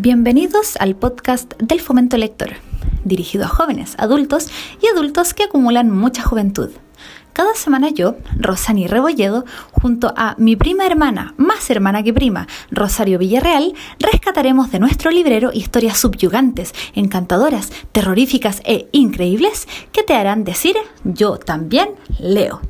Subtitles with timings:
[0.00, 2.50] Bienvenidos al podcast del Fomento Lector,
[3.02, 4.46] dirigido a jóvenes, adultos
[4.80, 6.70] y adultos que acumulan mucha juventud.
[7.32, 13.18] Cada semana yo, Rosani Rebolledo, junto a mi prima hermana, más hermana que prima, Rosario
[13.18, 20.76] Villarreal, rescataremos de nuestro librero historias subyugantes, encantadoras, terroríficas e increíbles que te harán decir
[21.02, 21.88] yo también
[22.20, 22.60] leo.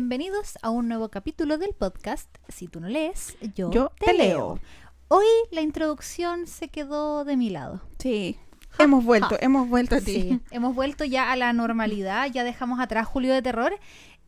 [0.00, 2.32] Bienvenidos a un nuevo capítulo del podcast.
[2.48, 4.28] Si tú no lees, yo, Yo te, te leo.
[4.28, 4.60] leo.
[5.08, 7.80] Hoy la introducción se quedó de mi lado.
[7.98, 8.38] Sí,
[8.78, 9.38] hemos vuelto, ja.
[9.40, 10.04] hemos vuelto a ti.
[10.22, 13.72] Sí, hemos vuelto ya a la normalidad, ya dejamos atrás Julio de Terror.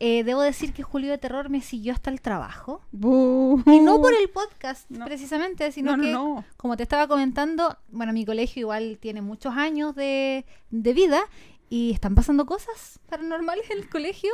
[0.01, 2.81] Eh, debo decir que Julio de Terror me siguió hasta el trabajo.
[2.91, 5.05] Y no por el podcast, No.
[5.05, 6.45] precisamente, sino No, no, que, no.
[6.57, 11.21] como te estaba comentando, bueno, mi colegio igual tiene muchos años de, de vida
[11.69, 14.31] y están pasando cosas paranormales en el colegio.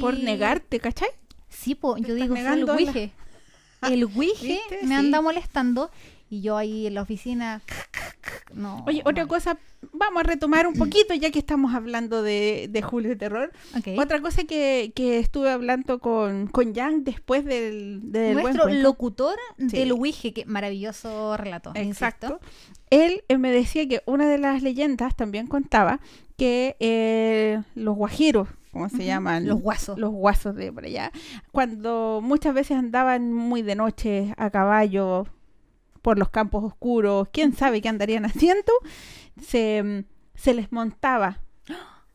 [0.00, 1.08] Por Y- negarte, ¿cachai?
[1.48, 3.10] Sí, po, yo digo, fue el la- Ouija.
[3.90, 4.92] El Ouija me Sí.
[4.94, 5.90] anda molestando
[6.30, 7.62] y yo ahí en la oficina.
[8.54, 8.82] No.
[8.86, 9.58] Oye, otra cosa,
[9.92, 13.52] vamos a retomar un poquito ya que estamos hablando de, de Julio de Terror.
[13.98, 19.66] Otra cosa que, que estuve hablando con, con Jan después del, del Nuestro locutor Sí.
[19.78, 21.72] del Ouija, que maravilloso relato.
[21.74, 22.38] Exacto.
[22.40, 22.74] insisto.
[22.90, 26.00] Él eh, me decía que una de las leyendas también contaba
[26.36, 29.46] que eh, los guajiros, ¿cómo se llaman?
[29.46, 29.98] los guasos.
[29.98, 31.12] Los guasos de por allá.
[31.52, 35.26] Cuando muchas veces andaban muy de noche a caballo
[36.02, 38.72] por los campos oscuros, quién sabe qué andarían haciendo,
[39.40, 40.04] se,
[40.34, 41.43] se les montaba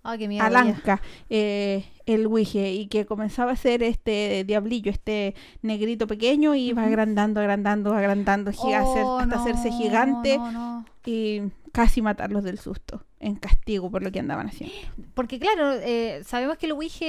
[0.03, 0.43] Ay, qué miedo.
[0.45, 0.59] al ya.
[0.59, 6.69] anca eh, el Ouija y que comenzaba a ser este diablillo, este negrito pequeño y
[6.69, 10.85] iba agrandando, agrandando, agrandando hacer- Oh, hasta no, hacerse gigante no, no.
[11.05, 14.73] y casi matarlos del susto en castigo por lo que andaban haciendo.
[15.13, 17.05] Porque claro, eh, sabemos que el Ouija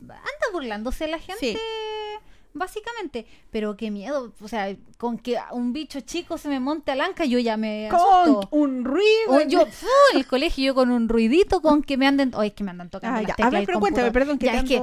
[0.00, 1.38] anda burlándose de la gente.
[1.40, 1.56] Sí.
[2.54, 7.00] Básicamente, pero qué miedo, o sea, con que un bicho chico se me monte al
[7.00, 9.06] anca, yo ya me Con un ruido.
[9.28, 12.32] O yo, fu, en el colegio, yo con un ruidito, con que me anden.
[12.36, 13.18] Ay, es que me andan tocando.
[13.18, 13.46] Ah, las ya.
[13.46, 14.82] A ver, pero cuéntame, perdón que Ya, es que,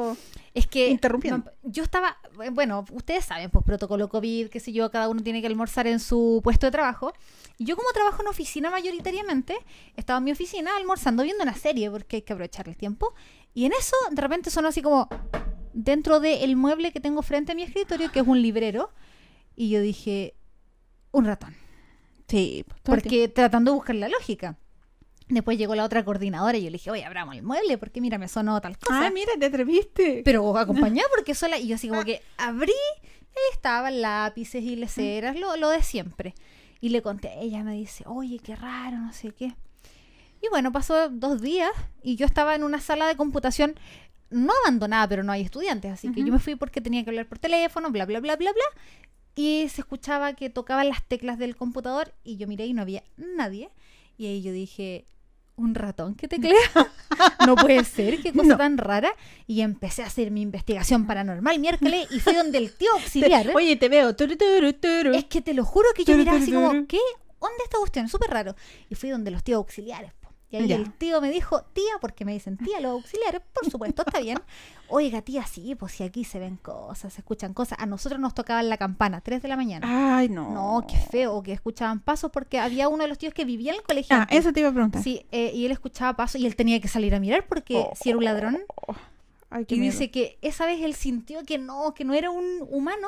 [0.54, 0.90] es que.
[0.90, 1.52] interrumpiendo.
[1.64, 2.18] Yo estaba.
[2.44, 5.86] eh, Bueno, ustedes saben, pues protocolo COVID, qué sé yo, cada uno tiene que almorzar
[5.86, 7.14] en su puesto de trabajo.
[7.60, 9.58] Y yo, como trabajo en oficina mayoritariamente,
[9.96, 13.14] estaba en mi oficina almorzando, viendo una serie, porque hay que aprovechar el tiempo.
[13.54, 15.08] Y en eso, de repente sonó así como.
[15.74, 18.92] Dentro del mueble que tengo frente a mi escritorio, que es un librero.
[19.56, 20.36] Y yo dije.
[21.12, 21.56] Un ratón.
[22.28, 24.58] Sí, Porque tratando de buscar la lógica.
[25.30, 28.18] Después llegó la otra coordinadora y yo le dije, oye, abramos el mueble porque mira,
[28.18, 29.08] me sonó tal cosa.
[29.08, 30.22] Ah, mira, te atreviste.
[30.26, 31.58] Pero acompañada porque sola.
[31.58, 36.36] Y yo así como que abrí, ahí estaban lápices y leceras, lo, lo de siempre.
[36.82, 39.56] Y le conté, ella me dice, oye, qué raro, no sé qué.
[40.42, 43.76] Y bueno, pasó dos días y yo estaba en una sala de computación
[44.30, 45.92] no abandonada, pero no hay estudiantes.
[45.92, 48.52] Así que yo me fui porque tenía que hablar por teléfono, bla, bla, bla, bla,
[48.52, 48.82] bla.
[49.36, 53.04] Y se escuchaba que tocaban las teclas del computador y yo miré y no había
[53.18, 53.70] nadie.
[54.18, 55.06] Y ahí yo dije,
[55.56, 56.54] un ratón que teclea.
[57.48, 58.58] no puede ser, qué cosa No.
[58.58, 59.12] tan rara.
[59.48, 63.50] Y empecé a hacer mi investigación paranormal miércoles y fui donde el tío auxiliar.
[63.56, 64.16] Oye, te veo.
[64.16, 65.14] Turu, turu, turu.
[65.14, 66.86] Es que te lo juro que yo miraba así como.
[66.88, 67.00] ¿qué?
[67.42, 68.10] ¿Dónde esta cuestión?
[68.10, 68.56] Súper raro.
[68.90, 70.12] Y fui donde los tíos auxiliares.
[70.52, 70.78] Y ahí Ya.
[70.78, 74.40] el tío me dijo, tía, porque me dicen tía los auxiliares, por supuesto, está bien.
[74.90, 77.78] Oiga, tía, sí, pues si aquí se ven cosas, se escuchan cosas.
[77.80, 80.18] A nosotros nos tocaban la campana, 3 de la mañana.
[80.18, 80.50] Ay, no.
[80.52, 83.78] No, qué feo, que escuchaban pasos, porque había uno de los tíos que vivía en
[83.80, 84.16] el colegio.
[84.16, 84.40] Ah, antes.
[84.40, 85.04] eso te iba a preguntar.
[85.04, 88.10] Sí, eh, y él escuchaba pasos y él tenía que salir a mirar porque si
[88.10, 88.58] era un ladrón.
[88.88, 88.96] Oh,
[89.52, 89.92] Ay, Y miedo.
[89.92, 93.08] dice que esa vez él sintió que no, que no era un humano.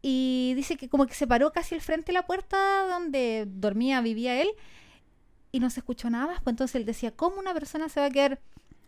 [0.00, 4.00] Y dice que como que se paró casi al frente de la puerta donde dormía,
[4.00, 4.48] vivía él.
[5.52, 6.40] Y no se escuchó nada más.
[6.42, 8.40] Pues entonces él decía, ¿cómo una persona se va a quedar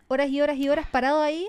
[0.07, 1.47] horas y horas y horas parado ahí?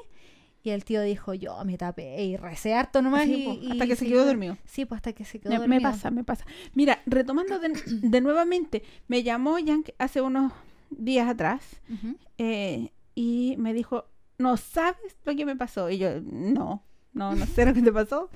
[0.62, 3.24] Y el tío dijo, yo me tapé y recé harto nomás.
[3.24, 4.58] Sí, y, hasta que se quedó dormido.
[4.66, 5.80] Sí, pues hasta que se quedó Me, dormido.
[5.80, 6.44] me pasa, me pasa.
[6.74, 10.52] Mira, retomando de, de nuevamente, me llamó Jan hace unos
[10.90, 11.80] días atrás
[12.38, 14.06] eh, y me dijo,
[14.38, 15.88] ¿no sabes lo que me pasó?
[15.88, 18.28] Y yo, no, no, no sé lo que te pasó.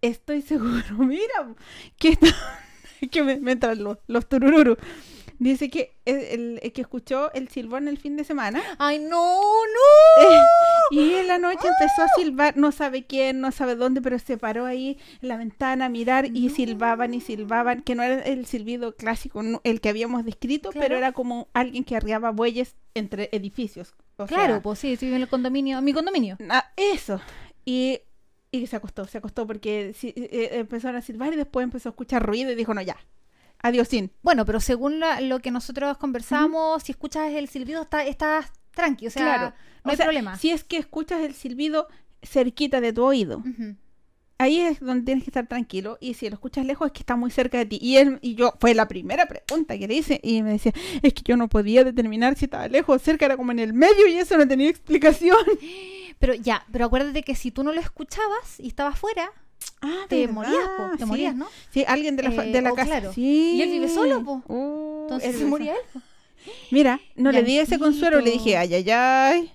[0.00, 1.54] Estoy seguro, mira,
[1.98, 2.28] que, está-
[3.10, 4.76] que me, me entran los, los turururu.
[5.38, 10.22] Dice que el, que escuchó el silbón el fin de semana ¡Ay, no, no!
[10.90, 14.36] y en la noche empezó a silbar, no sabe quién, no sabe dónde, pero se
[14.38, 18.46] paró ahí en la ventana a mirar y silbaban y silbaban, que no era el
[18.46, 20.84] silbido clásico, el que habíamos descrito, Claro.
[20.84, 23.94] pero era como alguien que arriaba bueyes entre edificios.
[24.16, 26.36] O Claro, sea, pues sí, estoy en el condominio, mi condominio.
[26.48, 27.20] Ah, eso.
[27.64, 28.00] Y,
[28.52, 31.88] y se acostó, se acostó porque si- eh, eh, empezaron a silbar y después empezó
[31.88, 32.96] a escuchar ruido y dijo, no, ya.
[33.66, 34.12] Adiós, sin.
[34.22, 39.06] Bueno, pero según la- lo que nosotros conversamos, si escuchas el silbido, está- estás tranqui,
[39.06, 39.46] o sea, Claro.
[39.84, 40.36] no O hay sea, problema.
[40.38, 41.88] Si es que escuchas el silbido
[42.22, 43.42] cerquita de tu oído,
[44.38, 45.96] ahí es donde tienes que estar tranquilo.
[46.00, 47.78] Y si lo escuchas lejos, es que está muy cerca de ti.
[47.80, 50.20] Y, él, y yo, fue la primera pregunta que le hice.
[50.22, 50.72] Y me decía,
[51.02, 53.72] es que yo no podía determinar si estaba lejos o cerca, era como en el
[53.72, 55.38] medio y eso no tenía explicación.
[56.18, 59.30] Pero ya, pero acuérdate que si tú no lo escuchabas y estabas fuera,
[59.80, 60.32] Ah, te ¿verdad?
[60.34, 61.04] morías, po, te Sí.
[61.04, 61.46] morías, ¿no?
[61.70, 62.88] Sí, alguien de la, Eh, de la oh, casa.
[62.88, 63.12] claro.
[63.12, 63.52] Sí.
[63.56, 64.42] Y él vive solo, po.
[64.48, 66.02] Uh, Entonces se moría él.
[66.70, 69.52] Mira, no le di ese consuelo, le dije, ay, ay, ay.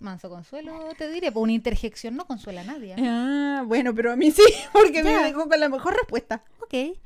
[0.00, 2.94] Manso consuelo, te diré, pues una interjección no consuela a nadie.
[2.94, 3.02] ¿eh?
[3.06, 4.42] Ah, bueno, pero a mí sí,
[4.72, 5.22] porque me Ya.
[5.24, 6.42] dejó con la mejor respuesta.
[6.62, 6.96] Ok.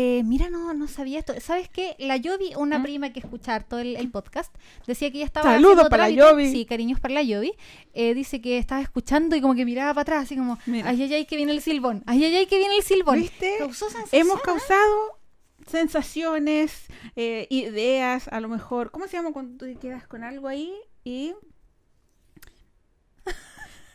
[0.00, 1.34] Eh, mira, no, no sabía esto.
[1.40, 1.96] ¿Sabes qué?
[1.98, 2.82] La Yovi, una ¿Mm?
[2.84, 4.54] prima que escucha todo el, el podcast,
[4.86, 5.50] decía que ella estaba.
[5.54, 6.10] Saludos para la.
[6.10, 6.52] Yovi.
[6.52, 7.52] Sí, cariños para la Yovi.
[7.94, 10.88] Eh, dice que estaba escuchando y como que miraba para atrás, así como, Mira.
[10.88, 12.04] ay, ay, ay, que viene el silbón.
[12.06, 13.18] Ay, ay, ay, que viene el silbón.
[13.18, 13.56] ¿Viste?
[13.58, 14.42] Causó Hemos ¿eh?
[14.44, 15.18] causado
[15.66, 16.86] sensaciones,
[17.16, 18.92] eh, ideas, a lo mejor.
[18.92, 20.72] ¿Cómo se llama cuando tú te quedas con algo ahí
[21.02, 21.34] y.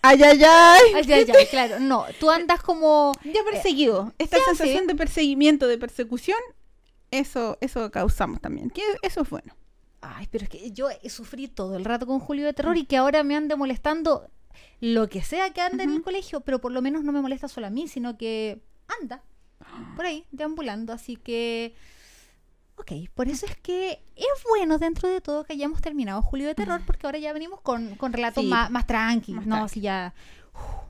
[0.06, 0.82] ¡Ay, ay, ay!
[0.96, 1.80] Ay, ay, ay, claro.
[1.80, 3.14] No, tú andas como.
[3.24, 4.14] Ya perseguido.
[4.18, 4.88] Esta ya, sensación sí.
[4.88, 6.38] de perseguimiento, de persecución,
[7.10, 8.70] eso, eso causamos también.
[8.70, 9.56] Que eso es bueno.
[10.02, 12.98] Ay, pero es que yo sufrí todo el rato con Julio de Terror y que
[12.98, 14.30] ahora me ande molestando
[14.82, 17.48] lo que sea que ande en el colegio, pero por lo menos no me molesta
[17.48, 18.62] solo a mí, sino que
[19.00, 19.24] anda
[19.96, 20.92] por ahí, deambulando.
[20.92, 21.76] Así que,
[22.76, 26.56] ok, por eso es que es bueno dentro de todo que hayamos terminado Julio de
[26.56, 29.34] Terror, porque ahora ya venimos con, con relatos Sí, más, más tranqui.
[29.34, 29.74] más no, tranqui.
[29.76, 30.14] si ya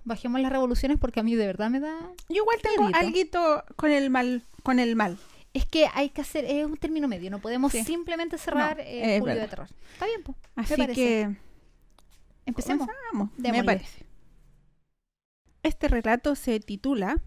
[0.03, 1.95] bajemos las revoluciones porque a mí de verdad me da...
[2.29, 5.17] Yo igual tengo algo con el mal, con el mal.
[5.53, 7.83] Es que hay que hacer, es un término medio, no podemos Sí.
[7.83, 9.47] simplemente cerrar No, eh, Julio de.
[9.47, 9.67] Terror.
[9.93, 10.35] Está bien, pues.
[10.55, 10.93] Así parece.
[10.95, 11.35] que
[12.45, 12.87] Empecemos.
[13.37, 14.05] me parece.
[15.61, 17.21] Este relato se titula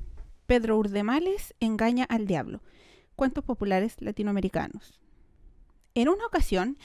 [0.47, 2.61] Pedro Urdemales engaña al diablo.
[3.17, 5.01] Cuentos populares latinoamericanos.
[5.95, 6.77] En una ocasión,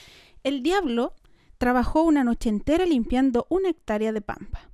[0.43, 1.13] el diablo
[1.57, 4.71] trabajó una noche entera limpiando una hectárea de pampa.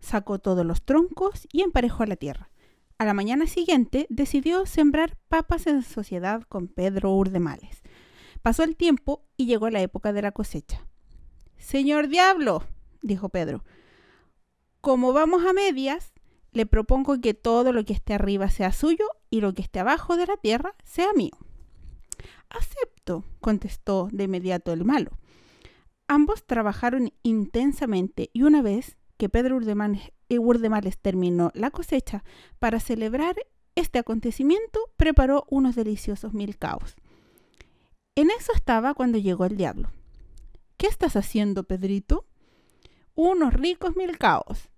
[0.00, 2.50] Sacó todos los troncos y emparejó la tierra.
[2.98, 7.82] A la mañana siguiente decidió sembrar papas en sociedad con Pedro Urdemales.
[8.42, 10.86] Pasó el tiempo y llegó la época de la cosecha.
[11.56, 12.64] Señor diablo,
[13.00, 13.64] dijo Pedro,
[14.80, 16.12] como vamos a medias,
[16.52, 20.16] le propongo que todo lo que esté arriba sea suyo y lo que esté abajo
[20.16, 21.36] de la tierra sea mío.
[22.48, 25.10] Acepto, contestó de inmediato el malo.
[26.08, 32.22] Ambos trabajaron intensamente y una vez que Pedro Urdemales, eh, terminó la cosecha,
[32.58, 33.36] para celebrar
[33.74, 36.96] este acontecimiento preparó unos deliciosos milcaos.
[38.14, 39.90] En eso estaba cuando llegó el diablo.
[40.76, 42.26] ¿Qué estás haciendo, Pedrito?
[43.14, 44.70] Unos ricos milcaos.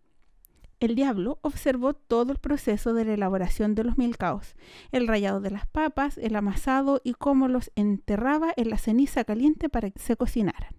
[0.80, 4.54] El diablo observó todo el proceso de la elaboración de los milcaos,
[4.92, 9.68] el rallado de las papas, el amasado y cómo los enterraba en la ceniza caliente
[9.68, 10.76] para que se cocinaran.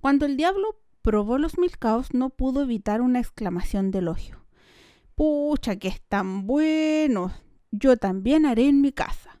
[0.00, 4.38] Cuando el diablo probó los milcaos no pudo evitar una exclamación de elogio.
[5.14, 7.32] Pucha, que están buenos.
[7.70, 9.38] Yo también haré en mi casa.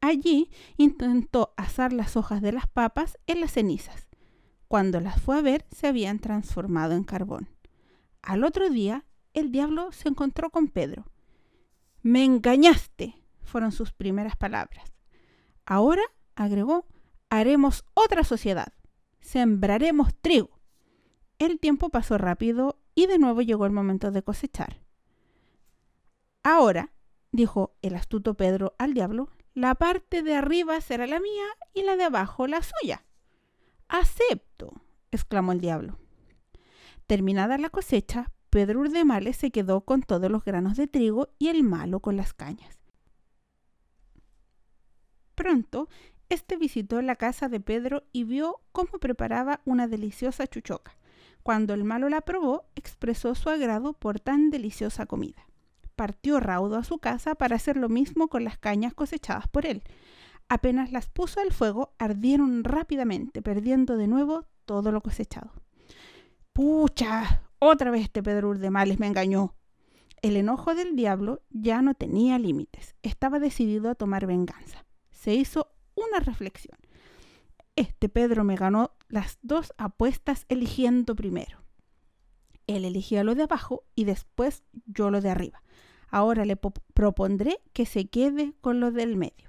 [0.00, 4.08] Allí intentó asar las hojas de las papas en las cenizas.
[4.68, 7.48] Cuando las fue a ver, se habían transformado en carbón.
[8.22, 11.04] Al otro día, el diablo se encontró con Pedro.
[12.02, 14.92] Me engañaste, fueron sus primeras palabras.
[15.66, 16.02] Ahora,
[16.34, 16.86] agregó,
[17.30, 18.72] haremos otra sociedad.
[19.20, 20.60] Sembraremos trigo.
[21.38, 24.80] El tiempo pasó rápido y de nuevo llegó el momento de cosechar.
[26.42, 26.92] Ahora,
[27.30, 31.44] dijo el astuto Pedro al diablo, la parte de arriba será la mía
[31.74, 33.04] y la de abajo la suya.
[33.88, 34.72] Acepto,
[35.10, 35.98] exclamó el diablo.
[37.08, 41.62] Terminada la cosecha, Pedro Urdemales se quedó con todos los granos de trigo y el
[41.62, 42.78] malo con las cañas.
[45.34, 45.88] Pronto,
[46.28, 50.98] este visitó la casa de Pedro y vio cómo preparaba una deliciosa chuchoca.
[51.42, 55.48] Cuando el malo la probó, expresó su agrado por tan deliciosa comida.
[55.96, 59.82] Partió raudo a su casa para hacer lo mismo con las cañas cosechadas por él.
[60.50, 65.57] Apenas las puso al fuego, ardieron rápidamente, perdiendo de nuevo todo lo cosechado.
[66.58, 67.44] ¡Pucha!
[67.60, 69.54] Otra vez este Pedro Urdemales me engañó.
[70.22, 72.96] El enojo del diablo ya no tenía límites.
[73.04, 74.84] Estaba decidido a tomar venganza.
[75.12, 76.76] Se hizo una reflexión.
[77.76, 81.62] Este Pedro me ganó las dos apuestas eligiendo primero.
[82.66, 85.62] Él elegía lo de abajo y después yo lo de arriba.
[86.08, 89.47] Ahora le propondré que se quede con lo del medio.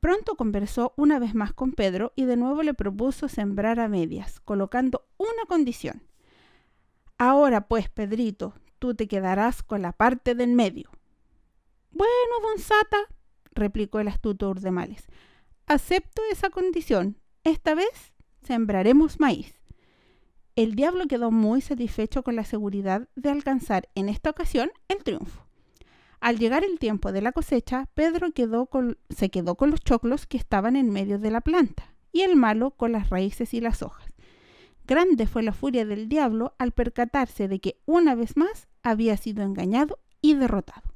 [0.00, 4.40] Pronto conversó una vez más con Pedro y de nuevo le propuso sembrar a medias,
[4.40, 6.02] colocando una condición.
[7.18, 10.90] Ahora pues, Pedrito, tú te quedarás con la parte del medio.
[11.90, 12.98] Bueno, don Sata,
[13.52, 15.06] replicó el astuto Urdemales,
[15.66, 17.18] acepto esa condición.
[17.44, 19.60] Esta vez sembraremos maíz.
[20.56, 25.49] El diablo quedó muy satisfecho con la seguridad de alcanzar en esta ocasión el triunfo.
[26.20, 28.68] Al llegar el tiempo de la cosecha, Pedro quedó
[29.08, 32.72] se quedó con los choclos que estaban en medio de la planta y el malo
[32.72, 34.06] con las raíces y las hojas.
[34.86, 39.42] Grande fue la furia del diablo al percatarse de que una vez más había sido
[39.42, 40.94] engañado y derrotado.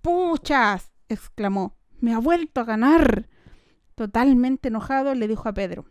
[0.00, 0.92] ¡Puchas!
[1.08, 1.76] exclamó.
[1.98, 3.28] Me ha vuelto a ganar.
[3.94, 5.84] Totalmente enojado le dijo a Pedro.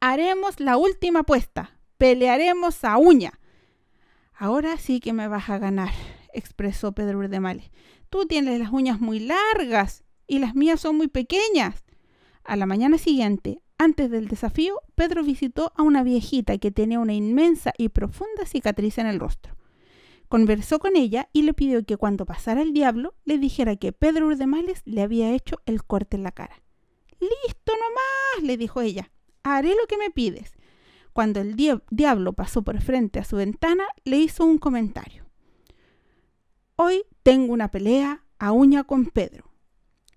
[0.00, 1.78] Haremos la última apuesta.
[1.98, 3.38] Pelearemos a uña.
[4.34, 5.92] Ahora sí que me vas a ganar,
[6.38, 7.70] expresó Pedro Urdemales.
[8.10, 11.84] Tú tienes las uñas muy largas y las mías son muy pequeñas.
[12.44, 17.14] A la mañana siguiente, antes del desafío, Pedro visitó a una viejita que tenía una
[17.14, 19.56] inmensa y profunda cicatriz en el rostro.
[20.28, 24.26] Conversó con ella y le pidió que cuando pasara el diablo le dijera que Pedro
[24.26, 26.62] Urdemales le había hecho el corte en la cara.
[27.20, 29.10] Listo nomás, le dijo ella.
[29.42, 30.52] Haré lo que me pides.
[31.12, 31.54] Cuando el
[31.90, 35.25] diablo pasó por frente a su ventana, le hizo un comentario.
[36.78, 39.50] Hoy tengo una pelea a uña con Pedro.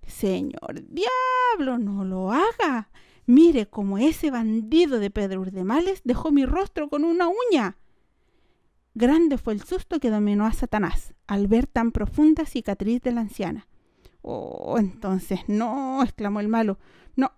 [0.05, 2.91] Señor diablo, no lo haga.
[3.25, 7.77] Mire cómo ese bandido de Pedro Urdemales dejó mi rostro con una uña.
[8.93, 13.21] Grande fue el susto que dominó a Satanás al ver tan profunda cicatriz de la
[13.21, 13.67] anciana.
[14.21, 16.77] Oh, entonces no, exclamó el malo.
[17.15, 17.31] No,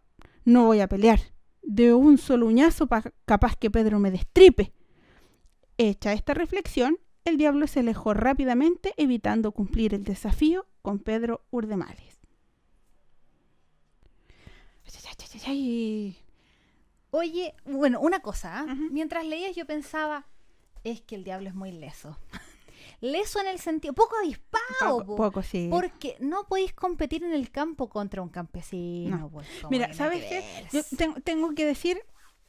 [0.45, 1.19] no voy a pelear.
[1.61, 4.73] De un solo uñazo capaz que Pedro me destripe.
[5.77, 12.21] Hecha esta reflexión, el diablo se alejó rápidamente, evitando cumplir el desafío con Pedro Urdemales.
[17.11, 18.75] Oye, bueno, una cosa, ¿ah?
[18.89, 20.25] mientras leías yo pensaba,
[20.83, 22.17] es que el diablo es muy leso.
[23.01, 25.05] leso en el sentido, poco avispado.
[25.05, 25.67] Poco, sí.
[25.69, 29.29] Porque no podéis competir en el campo contra un campesino.
[29.29, 30.67] Pues, Mira, ¿sabes qué?
[30.71, 30.81] Yo
[31.23, 32.01] tengo, que decir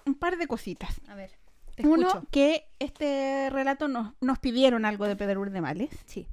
[0.06, 1.00] un par de cositas.
[1.08, 1.41] A ver.
[1.84, 5.90] Uno, que este relato nos, nos pidieron algo de Pedro Urdemales.
[6.06, 6.26] Sí.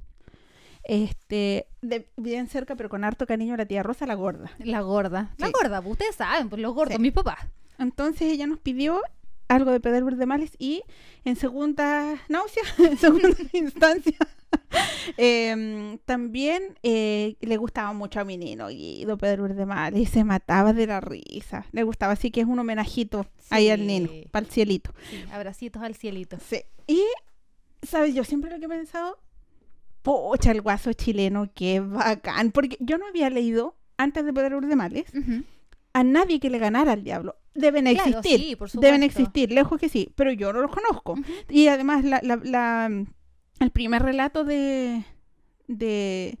[0.84, 4.50] Este, de, bien cerca, pero con harto cariño, la tía Rosa, la gorda.
[4.58, 5.34] La gorda.
[5.38, 7.38] La gorda, pues, ustedes saben, pues los gordos, mi papá.
[7.78, 9.00] Entonces ella nos pidió
[9.48, 10.82] algo de Pedro Urdemales y
[11.24, 14.16] en segunda náusea, en segunda instancia,
[15.16, 20.72] em, también eh, le gustaba mucho a mi niño Guido Pedro Urdemales y se mataba
[20.72, 21.66] de la risa.
[21.72, 24.92] Le gustaba, así que es un homenajito ahí al nino, para el cielito.
[25.32, 26.38] abracitos al cielito.
[26.38, 26.62] Sí.
[26.86, 27.02] Y,
[27.82, 28.14] ¿sabes?
[28.14, 29.18] Yo siempre lo que he pensado,
[30.02, 35.06] pocha, el guaso chileno, qué bacán, porque yo no había leído antes de Pedro Urdemales
[35.92, 38.58] a nadie que le ganara al diablo deben existir.
[38.74, 41.16] deben existir, lejos que sí, pero yo no los conozco.
[41.48, 43.04] Y además, la, la,
[43.60, 45.04] el primer relato de,
[45.68, 46.38] de,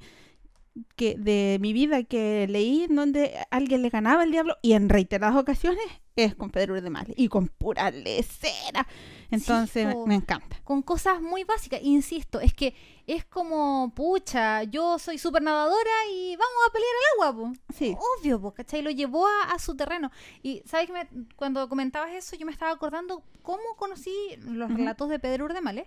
[0.96, 5.36] que, de mi vida que leí donde alguien le ganaba al diablo y en reiteradas
[5.36, 5.84] ocasiones
[6.16, 8.86] es con Pedro de y con pura lecera.
[9.30, 10.60] Entonces me encanta.
[10.64, 12.74] Con cosas muy básicas, insisto, es que
[13.06, 17.96] es como, pucha, yo soy súper nadadora y vamos a pelear al agua, Sí.
[18.18, 18.82] Obvio, po, ¿cachai?
[18.82, 20.10] Lo llevó a, su terreno.
[20.42, 25.18] Y, ¿sabes que Cuando comentabas eso, yo me estaba acordando cómo conocí los relatos de
[25.18, 25.86] Pedro Urdemales.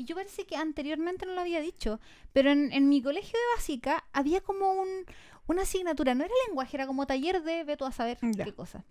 [0.00, 2.00] Y yo parece que anteriormente no lo había dicho,
[2.32, 5.04] pero en, mi colegio de básica había como un,
[5.46, 8.82] una asignatura, no era lenguaje, era como taller de, ve tú a saber qué cosa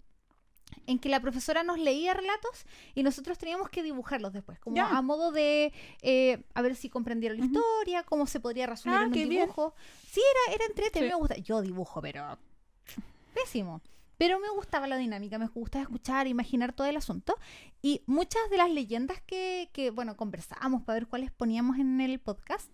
[0.86, 5.02] en que la profesora nos leía relatos y nosotros teníamos que dibujarlos después, como a
[5.02, 5.74] modo de
[6.04, 9.74] eh, a ver si comprendieron la historia, cómo se podría resumir ah, en un dibujo.
[10.12, 11.38] Sí, era, era entretenido, me gusta.
[11.38, 12.38] Yo dibujo, pero
[13.34, 13.82] pésimo.
[14.20, 17.38] Pero me gustaba la dinámica, me gustaba escuchar, imaginar todo el asunto.
[17.82, 22.20] Y muchas de las leyendas que, que bueno, conversábamos para ver cuáles poníamos en el
[22.20, 22.70] podcast,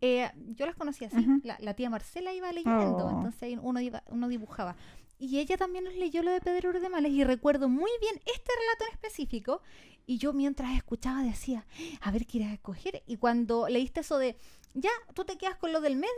[0.00, 1.26] eh, yo las conocía así.
[1.44, 3.10] la, tía Marcela iba leyendo, oh.
[3.10, 4.76] entonces uno, iba, uno dibujaba.
[5.18, 8.86] Y ella también nos leyó lo de Pedro Urdemales y recuerdo muy bien este relato
[8.86, 9.60] en específico.
[10.06, 11.66] Y yo mientras escuchaba decía,
[12.00, 13.02] a ver qué irás a escoger.
[13.06, 14.38] Y cuando leíste eso de,
[14.72, 16.08] ya, tú te quedas con lo del medio,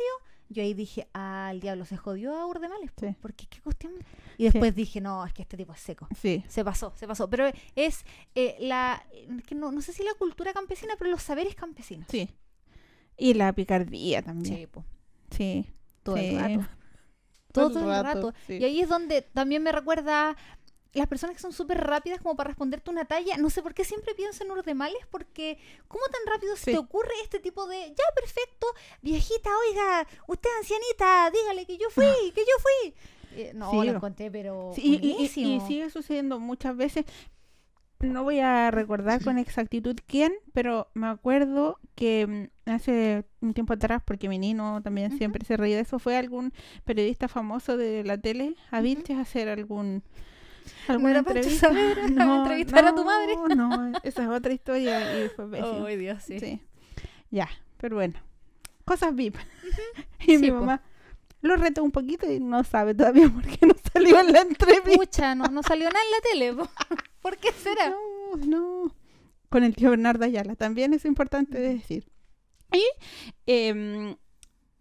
[0.50, 2.90] yo ahí dije, ah, el diablo se jodió a Urdemales.
[2.98, 3.14] Sí.
[3.22, 3.92] Porque qué cuestión.
[4.36, 6.08] Y después dije, no, es que este tipo es seco.
[6.20, 6.44] Sí.
[6.48, 7.30] Se pasó, se pasó.
[7.30, 8.04] Pero es
[8.34, 9.02] eh, la,
[9.46, 12.06] que no, no sé si la cultura campesina, pero los saberes campesinos.
[12.10, 12.28] Sí.
[13.16, 14.56] Y la picardía también.
[14.56, 14.84] Sí, po.
[15.30, 15.66] Sí.
[16.02, 16.80] Todo el rato
[17.52, 18.34] todo, el rato.
[18.48, 20.36] Y ahí es donde también me recuerda
[20.92, 23.84] las personas que son súper rápidas como para responderte una talla, no sé por qué
[23.84, 28.04] siempre pienso en ordemales, porque ¿cómo tan rápido se te ocurre este tipo de, ya,
[28.14, 28.66] perfecto,
[29.02, 32.04] viejita, oiga, usted ancianita, dígale que yo fui,
[32.34, 32.94] que yo fui?
[33.32, 37.04] Eh, no, Sí, lo encontré, pero Sí, y- sigue sucediendo muchas veces.
[38.00, 43.74] No voy a recordar con exactitud quién, pero me acuerdo que mm, hace un tiempo
[43.74, 46.52] atrás, porque mi nino también siempre se reía de eso, fue algún
[46.84, 48.80] periodista famoso de la tele a.
[48.80, 50.02] Vilches a hacer algún ¿No
[50.88, 51.68] alguna Pancho entrevista.
[51.68, 52.02] Saavedra
[52.34, 53.34] a entrevistar a tu madre?
[53.56, 55.84] No, esa es otra historia y fue pésimo.
[55.86, 56.38] Ay, Dios, sí.
[56.40, 56.60] Sí.
[57.30, 57.48] Ya,
[57.78, 58.14] pero bueno.
[58.84, 59.36] Cosas VIP.
[60.26, 60.58] y mi Sí, po.
[60.60, 60.82] mamá
[61.42, 64.90] lo retó un poquito y no sabe todavía por qué no salió en la entrevista.
[64.94, 66.52] Pucha, no, no salió nada en la tele.
[66.54, 66.68] po.
[67.22, 67.90] ¿Por qué será?
[67.90, 68.94] No, no.
[69.48, 72.08] Con el tío Bernardo Ayala, también es importante de decir.
[72.72, 72.84] Y
[73.46, 74.16] em,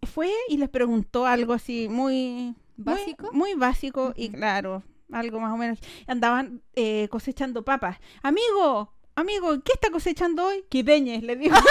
[0.02, 3.30] fue y les preguntó algo así muy muy- ¿Básico?
[3.32, 4.36] Muy, básico y Ujú.
[4.36, 5.78] claro, algo más o menos.
[6.06, 7.98] Andaban eh, cosechando papas.
[8.22, 10.64] Amigo, amigo, ¿qué está cosechando hoy?
[10.68, 11.56] Quipeñes, le dijo.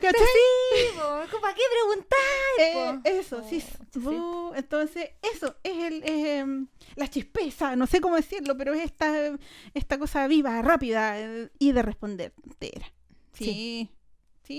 [0.00, 0.22] ¿Cachai?
[0.22, 0.98] Sí,
[1.40, 2.18] ¿para qué preguntar?
[2.58, 3.62] Eh, eso, sí.
[3.62, 3.98] Oh, sí.
[3.98, 9.36] Bu, Entonces, eso es el, em, la chispeza, no sé cómo decirlo, pero es esta,
[9.74, 12.92] esta cosa viva, rápida eh, y de responder entera.
[13.32, 13.44] Sí.
[13.44, 13.90] Sí,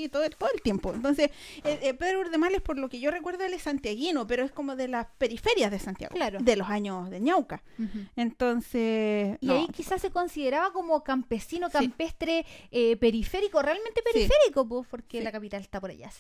[0.10, 0.93] todo, el- todo el tiempo.
[0.93, 1.31] Entonces,
[1.63, 4.75] eh, eh, Pedro Urdemales, por lo que yo recuerdo, él es santiaguino, pero es como
[4.75, 6.13] de las periferias de Santiago.
[6.15, 6.39] Claro.
[6.41, 7.63] De los años de Ñauca.
[8.15, 9.38] Entonces.
[9.41, 11.74] Y no, ahí quizás se consideraba como campesino, Sí.
[11.74, 14.12] campestre, eh, periférico, realmente Sí.
[14.13, 15.24] periférico, pues, porque Sí.
[15.24, 16.15] la capital está por allá, es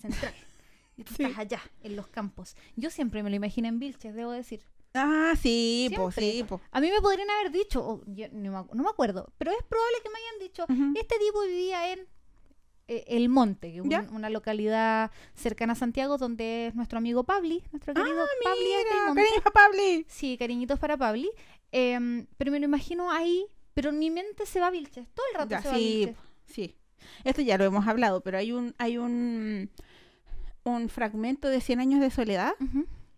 [0.00, 0.34] central.
[0.96, 1.22] Y tú Sí.
[1.22, 2.56] estás allá, en los campos.
[2.76, 4.60] Yo siempre me lo imaginé en Vilches, debo decir.
[4.92, 6.60] Ah, sí, pues, sí, po.
[6.72, 9.50] A mí me podrían haber dicho, o yo no, me, acu- no me acuerdo, pero
[9.52, 10.66] es probable que me hayan dicho,
[11.00, 12.00] este tipo vivía en
[12.90, 18.22] eh, El Monte, una localidad cercana a Santiago, donde es nuestro amigo Pabli, nuestro querido
[18.22, 19.22] Ah, Pabli mira, Monte.
[19.22, 20.06] cariño a Pabli.
[20.08, 21.30] Sí, cariñitos para Pabli.
[21.72, 25.24] Em, pero me lo imagino ahí, pero en mi mente se va a Vilches, todo
[25.32, 26.16] el rato Ya, se va a sí, Vilches.
[26.46, 26.76] sí.
[27.24, 29.70] Esto ya lo hemos hablado, pero hay un hay un
[30.64, 32.52] un fragmento de Cien años de soledad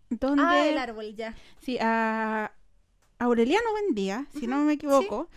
[0.09, 1.35] donde Ah, el árbol, ya.
[1.59, 2.53] sí, a
[3.19, 5.29] Aureliano Buendía, si no me equivoco,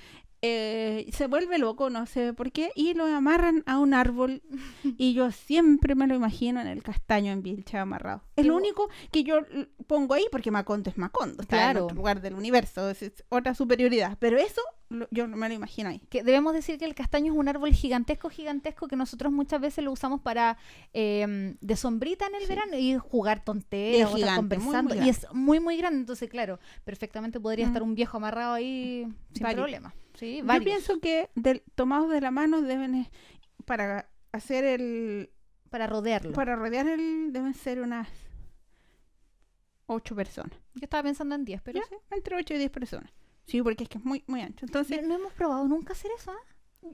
[0.48, 4.42] eh, se vuelve loco, no sé por qué, y lo amarran a un árbol.
[4.98, 8.22] Y yo siempre me lo imagino en el castaño en Vilcha amarrado.
[8.36, 9.40] Es lo único que yo
[9.86, 13.54] pongo ahí porque Macondo es Macondo, está en otro lugar del universo, es, es otra
[13.54, 14.62] superioridad, pero eso
[15.10, 16.00] yo me lo imagino ahí.
[16.08, 19.84] Que debemos decir que el castaño es un árbol gigantesco, gigantesco, que nosotros muchas veces
[19.84, 20.58] lo usamos para
[20.92, 22.48] em, de sombrita en el Sí.
[22.48, 25.04] verano y jugar tonteras, o estar gigante, muy, muy conversando.
[25.04, 26.00] y es muy, muy grande.
[26.00, 27.68] Entonces, claro, perfectamente podría Mm.
[27.68, 29.94] estar un viejo amarrado ahí sin problema.
[30.14, 33.08] Sí, Yo pienso que del- tomados de la mano deben
[33.64, 35.30] para hacer el
[35.68, 36.32] Para rodearlo.
[36.32, 38.08] para rodear el deben ser unas
[39.86, 40.52] ocho personas.
[40.74, 41.96] Yo estaba pensando en 10, pero ¿Ya?
[42.16, 43.10] Entre ocho y diez personas.
[43.46, 44.66] Sí, porque es que es muy muy ancho.
[44.66, 46.32] Entonces no hemos probado nunca hacer eso.
[46.32, 46.88] ¿ah?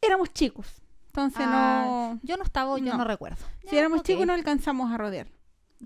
[0.00, 0.66] éramos chicos.
[1.06, 2.98] Entonces Ah, no Yo no estaba, yo No.
[2.98, 3.44] no, recuerdo.
[3.68, 5.26] si Ya, éramos chicos no alcanzamos a rodear.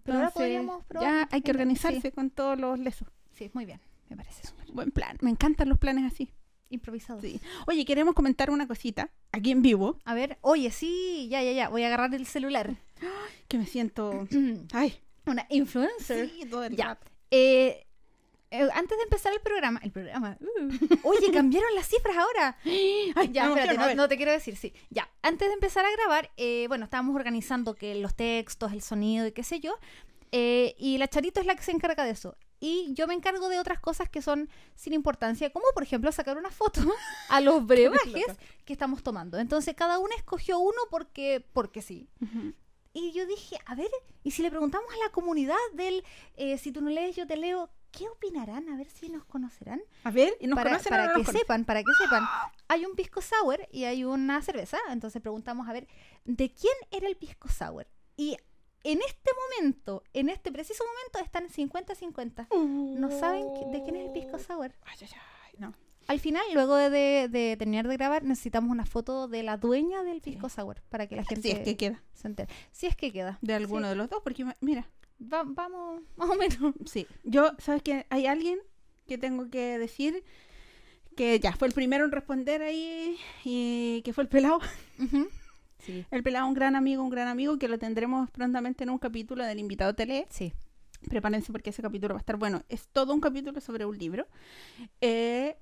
[0.03, 1.09] Pero ahora Entonces, podríamos probar.
[1.09, 3.09] Ya hay que organizarse con todos los lesos.
[3.33, 3.81] Sí, muy bien.
[4.09, 5.17] Me parece súper Buen plan.
[5.21, 6.31] Me encantan los planes así.
[6.69, 7.21] improvisado.
[7.21, 7.41] Sí.
[7.67, 11.69] Oye, queremos comentar una cosita aquí en vivo A ver, oye, sí, ya, ya, ya.
[11.69, 12.77] Voy a agarrar el celular.
[13.49, 14.27] que me siento
[14.73, 14.95] ay,
[15.27, 16.29] Una influencer.
[16.29, 16.99] sí, todo el Ya.
[17.31, 17.87] Eh,
[18.63, 22.57] eh, antes de empezar el programa, el programa, uh, oye, cambiaron las cifras ahora.
[22.65, 24.73] Ay, Ya, espérate, no, te quiero decir, sí.
[24.91, 29.27] Ya, antes de empezar a grabar, eh, bueno, estábamos organizando que los textos, el sonido
[29.27, 29.75] y qué sé yo.
[30.33, 32.37] eh, y la Charito es la que se encarga de eso.
[32.61, 36.39] Y yo me encargo de otras cosas que son sin importancia, como por ejemplo sacar
[36.39, 36.81] una foto
[37.29, 38.25] a los brebajes
[38.65, 39.39] que estamos tomando.
[39.39, 42.09] Entonces cada uno escogió uno porque, porque sí.
[42.95, 43.91] Y yo dije, a ver,
[44.23, 46.05] y si le preguntamos a la comunidad del
[46.37, 48.69] eh, si tú no lees, yo te leo, ¿qué opinarán?
[48.69, 49.81] A ver si nos conocerán.
[50.05, 52.25] A ver, y nos para conocen o para no que nos sepan, para que sepan.
[52.69, 54.79] Hay un pisco sour y hay una cerveza.
[54.91, 55.87] Entonces preguntamos, a ver,
[56.25, 57.87] ¿de quién era el pisco sour?
[58.17, 58.37] Y
[58.83, 59.31] en este
[59.61, 62.49] momento, en este preciso momento, están 50-50.
[62.99, 64.73] No saben de quién es el pisco sour.
[64.85, 65.09] Ay, ay,
[65.47, 65.75] ay, no.
[66.07, 70.03] Al final, luego de, de- de terminar de grabar, necesitamos una foto de la dueña
[70.03, 72.53] del pisco sour para que la gente Si es que queda se entere.
[72.73, 73.39] Si es que queda.
[73.41, 73.91] de alguno Sí.
[73.91, 74.87] de los dos, porque mira,
[75.21, 76.75] Va- vamos, más o menos.
[76.87, 78.59] sí, yo, ¿sabes que Hay alguien
[79.07, 80.25] que tengo que decir
[81.17, 84.59] que ya fue el primero en responder ahí y que fue el pelado.
[85.79, 86.05] Sí.
[86.11, 89.45] El pelado, un gran amigo, un gran amigo que lo tendremos prontamente en un capítulo
[89.45, 90.27] del invitado tele.
[90.31, 90.53] Sí.
[91.09, 92.63] Prepárense porque ese capítulo va a estar bueno.
[92.69, 94.27] Es todo un capítulo sobre un libro.
[95.03, 95.57] Eh,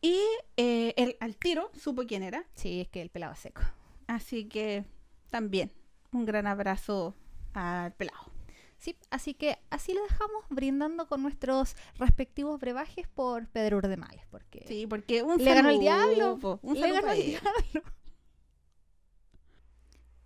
[0.00, 0.18] y
[0.56, 2.44] eh, él al tiro supo quién era.
[2.54, 3.60] Sí, es que el pelado seco.
[4.06, 4.84] Así que
[5.30, 5.72] también
[6.12, 7.14] un gran abrazo
[7.52, 8.32] al pelado.
[8.78, 14.64] Sí, así que así lo dejamos brindando con nuestros respectivos brebajes por Pedro Urdemales, porque
[14.68, 17.82] Sí, porque un le ganó el diablo, po, un le ganó el diablo.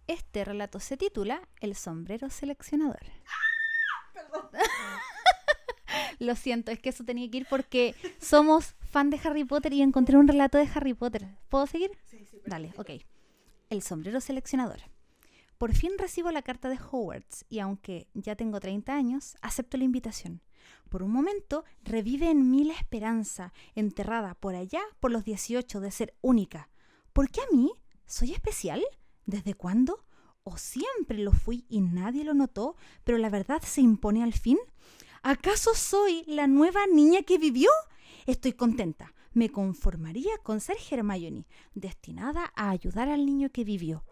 [0.07, 3.01] Este relato se titula El sombrero seleccionador.
[6.19, 9.83] Lo siento, es que eso tenía que ir porque somos fan de Harry Potter y
[9.83, 11.27] encontré un relato de Harry Potter.
[11.49, 11.91] ¿Puedo seguir?
[12.47, 12.91] Dale, ok.
[13.71, 14.81] El sombrero seleccionador.
[15.61, 19.85] Por fin recibo la carta de Hogwarts y aunque ya tengo 30 años, acepto la
[19.85, 20.40] invitación.
[20.88, 25.90] Por un momento revive en mí la esperanza, enterrada por allá por los 18 de
[25.90, 26.70] ser única.
[27.12, 27.75] ¿Por qué a mí?
[28.07, 28.83] ¿Soy especial?
[29.27, 30.07] ¿Desde cuándo?
[30.44, 34.57] ¿O siempre lo fui y nadie lo notó, pero la verdad se impone al fin?
[35.23, 37.68] ¿Acaso soy la nueva niña que vivió?
[38.25, 39.12] Estoy contenta.
[39.35, 44.05] Me conformaría con ser Hermione, destinada a ayudar al niño que vivió.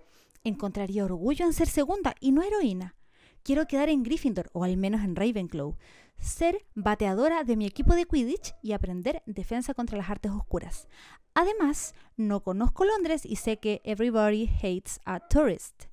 [0.44, 2.94] Encontraría orgullo en ser segunda y no heroína.
[3.42, 5.76] Quiero quedar en Gryffindor o al menos en Ravenclaw.
[6.18, 10.88] Ser bateadora de mi equipo de Quidditch y aprender defensa contra las artes oscuras.
[11.34, 15.84] Además, no conozco Londres y sé que everybody hates a tourist.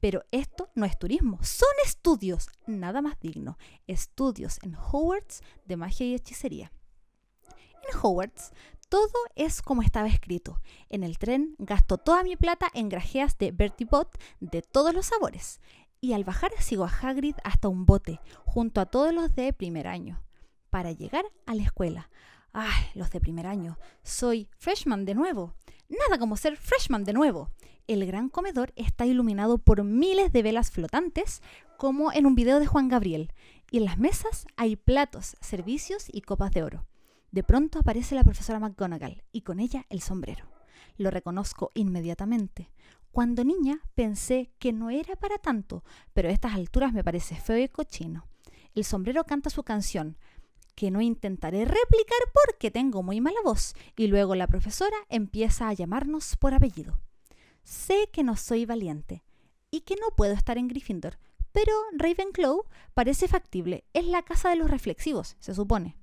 [0.00, 3.58] Pero esto no es turismo, son estudios, nada más digno.
[3.86, 6.72] Estudios en Hogwarts de magia y hechicería.
[7.48, 8.52] En Hogwarts
[8.94, 10.60] todo es como estaba escrito.
[10.88, 15.06] En el tren gasto toda mi plata en grajeas de Bertie Bott de todos los
[15.06, 15.60] sabores.
[16.00, 19.88] Y al bajar sigo a Hagrid hasta un bote, junto a todos los de primer
[19.88, 20.22] año,
[20.70, 22.08] para llegar a la escuela.
[22.52, 23.80] ¡Ay, los de primer año!
[24.04, 25.54] Soy freshman de nuevo.
[25.88, 27.50] Nada como ser freshman de nuevo.
[27.88, 31.42] El gran comedor está iluminado por miles de velas flotantes,
[31.78, 33.32] como en un video de Juan Gabriel.
[33.72, 36.86] Y en las mesas hay platos, servicios y copas de oro.
[37.34, 40.46] De pronto aparece la profesora McGonagall y con ella el sombrero.
[40.98, 42.70] Lo reconozco inmediatamente.
[43.10, 47.58] Cuando niña pensé que no era para tanto, pero a estas alturas me parece feo
[47.58, 48.28] y cochino.
[48.76, 50.16] El sombrero canta su canción,
[50.76, 55.72] que no intentaré replicar porque tengo muy mala voz, y luego la profesora empieza a
[55.72, 57.00] llamarnos por apellido.
[57.64, 59.24] Sé que no soy valiente
[59.72, 61.18] y que no puedo estar en Gryffindor,
[61.50, 62.62] pero Ravenclaw
[62.94, 63.82] parece factible.
[63.92, 65.96] Es la casa de los reflexivos, se supone.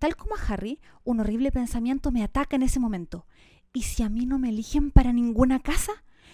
[0.00, 3.26] Tal como a Harry, un horrible pensamiento me ataca en ese momento.
[3.74, 5.92] ¿Y si a mí no me eligen para ninguna casa?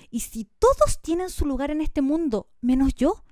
[0.08, 3.24] ¿Y si todos tienen su lugar en este mundo, menos yo?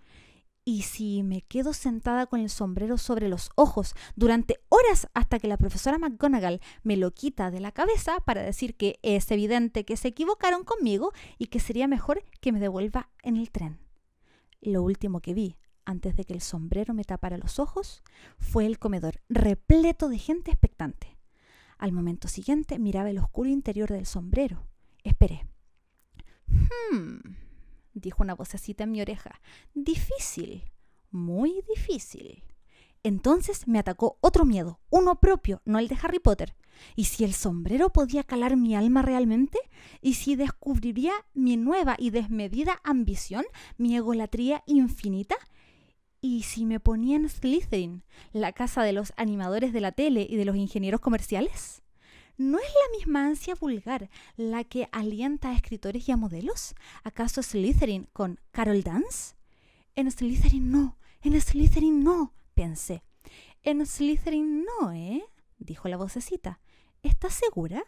[0.64, 5.47] ¿Y si me quedo sentada con el sombrero sobre los ojos durante horas hasta que
[5.47, 9.97] la profesora McGonagall me lo quita de la cabeza para decir que es evidente que
[9.97, 13.79] se equivocaron conmigo y que sería mejor que me devuelva en el tren?
[14.61, 18.03] Lo último que vi antes de que el sombrero me tapara los ojos
[18.38, 21.16] fue el comedor repleto de gente expectante.
[21.79, 24.66] Al momento siguiente miraba el oscuro interior del sombrero.
[25.03, 25.47] Esperé.
[26.47, 27.18] Hmm,
[27.92, 29.40] dijo una vocecita en mi oreja.
[29.75, 30.70] Difícil,
[31.11, 32.44] muy difícil.
[33.03, 36.55] Entonces me atacó otro miedo, uno propio, no el de Harry Potter.
[36.97, 39.59] ¿Y si el sombrero podía calar mi alma realmente?
[40.01, 43.44] ¿Y si descubriría mi nueva y desmedida ambición,
[43.77, 45.37] mi egolatría infinita?
[46.27, 50.37] ¿Y si me ponía en Slytherin, la casa de los animadores de la tele y
[50.37, 51.83] de los ingenieros comerciales?
[52.39, 54.09] ¿No es la misma ansia vulgar
[54.39, 56.77] la que alienta a escritores y a modelos?
[57.03, 59.35] ¿Acaso Slytherin con Carol Dance?
[59.97, 63.03] En Slytherin no, en Slytherin no, pensé.
[63.63, 65.23] En Slytherin no, ¿eh?
[65.59, 66.59] dijo la vocecita.
[67.03, 67.85] ¿Estás segura?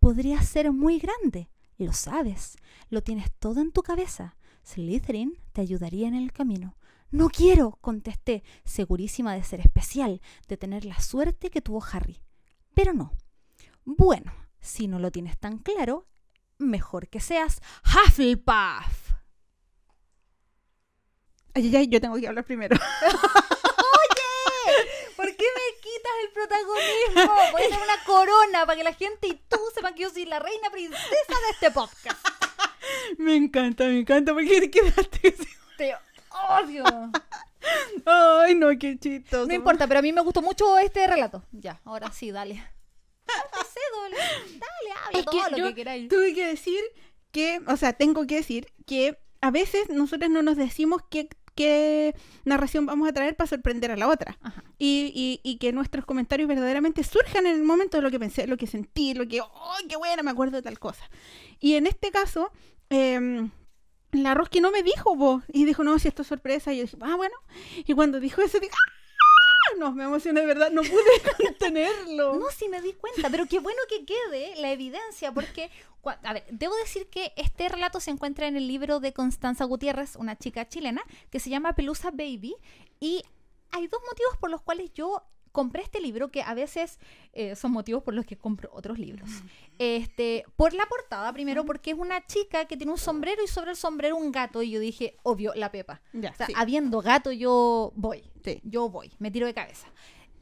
[0.00, 1.50] Podría ser muy grande.
[1.76, 2.56] Lo sabes,
[2.88, 4.38] lo tienes todo en tu cabeza.
[4.62, 6.78] Slytherin te ayudaría en el camino.
[7.10, 12.20] No quiero, contesté, segurísima de ser especial, de tener la suerte que tuvo Harry.
[12.74, 13.12] Pero no.
[13.84, 16.08] Bueno, si no lo tienes tan claro,
[16.58, 19.12] mejor que seas Hufflepuff.
[21.54, 22.76] Ay, ay, ay, yo tengo que hablar primero.
[25.16, 27.34] ¿Por qué me quitas el protagonismo?
[27.52, 30.24] Voy a hacer una corona para que la gente y tú sepan que yo soy
[30.24, 32.26] la reina princesa de este podcast.
[33.18, 35.48] me encanta, me encanta, porque quedaste así.
[36.48, 36.84] Odio.
[38.06, 39.46] Ay, no, qué chistoso.
[39.46, 41.44] No importa, pero a mí me gustó mucho este relato.
[41.52, 42.56] Ya, ahora sí, dale.
[43.26, 44.16] No sé, dale,
[44.58, 46.08] dale, habla Es que todo lo yo que queráis.
[46.08, 46.80] tuve que decir
[47.32, 52.14] que, o sea, tengo que decir que a veces nosotros no nos decimos qué, qué
[52.44, 54.36] narración vamos a traer para sorprender a la otra.
[54.42, 54.62] Ajá.
[54.78, 58.46] Y, y, y que nuestros comentarios verdaderamente surjan en el momento de lo que pensé,
[58.46, 60.22] lo que sentí, lo que, ¡oh, qué buena!
[60.22, 61.08] Me acuerdo de tal cosa.
[61.60, 62.52] Y en este caso,
[62.90, 63.48] eh,
[64.22, 66.72] la Roski no me dijo, vos, y dijo, no, si esto es sorpresa.
[66.72, 67.34] Y yo dije, ah, bueno.
[67.76, 68.94] Y cuando dijo eso, dije, ¡ah!
[69.78, 71.02] no, me emocioné de verdad, no pude
[71.46, 72.36] contenerlo.
[72.36, 75.70] No, sí me di cuenta, pero qué bueno que quede la evidencia, porque,
[76.22, 80.16] a ver, debo decir que este relato se encuentra en el libro de Constanza Gutiérrez,
[80.16, 82.56] una chica chilena, que se llama Pelusa Baby,
[83.00, 83.22] y
[83.70, 85.22] hay dos motivos por los cuales yo
[85.54, 86.98] compré este libro, que a veces
[87.32, 89.30] eh, son motivos por los que compro otros libros.
[89.78, 93.70] Este, por la portada, primero, porque es una chica que tiene un sombrero y sobre
[93.70, 96.02] el sombrero un gato, y yo dije, obvio, la Pepa.
[96.12, 96.52] Ya, O sea, sí.
[96.56, 98.24] habiendo gato, yo voy.
[98.44, 98.60] Sí.
[98.64, 99.86] Yo voy, me tiro de cabeza.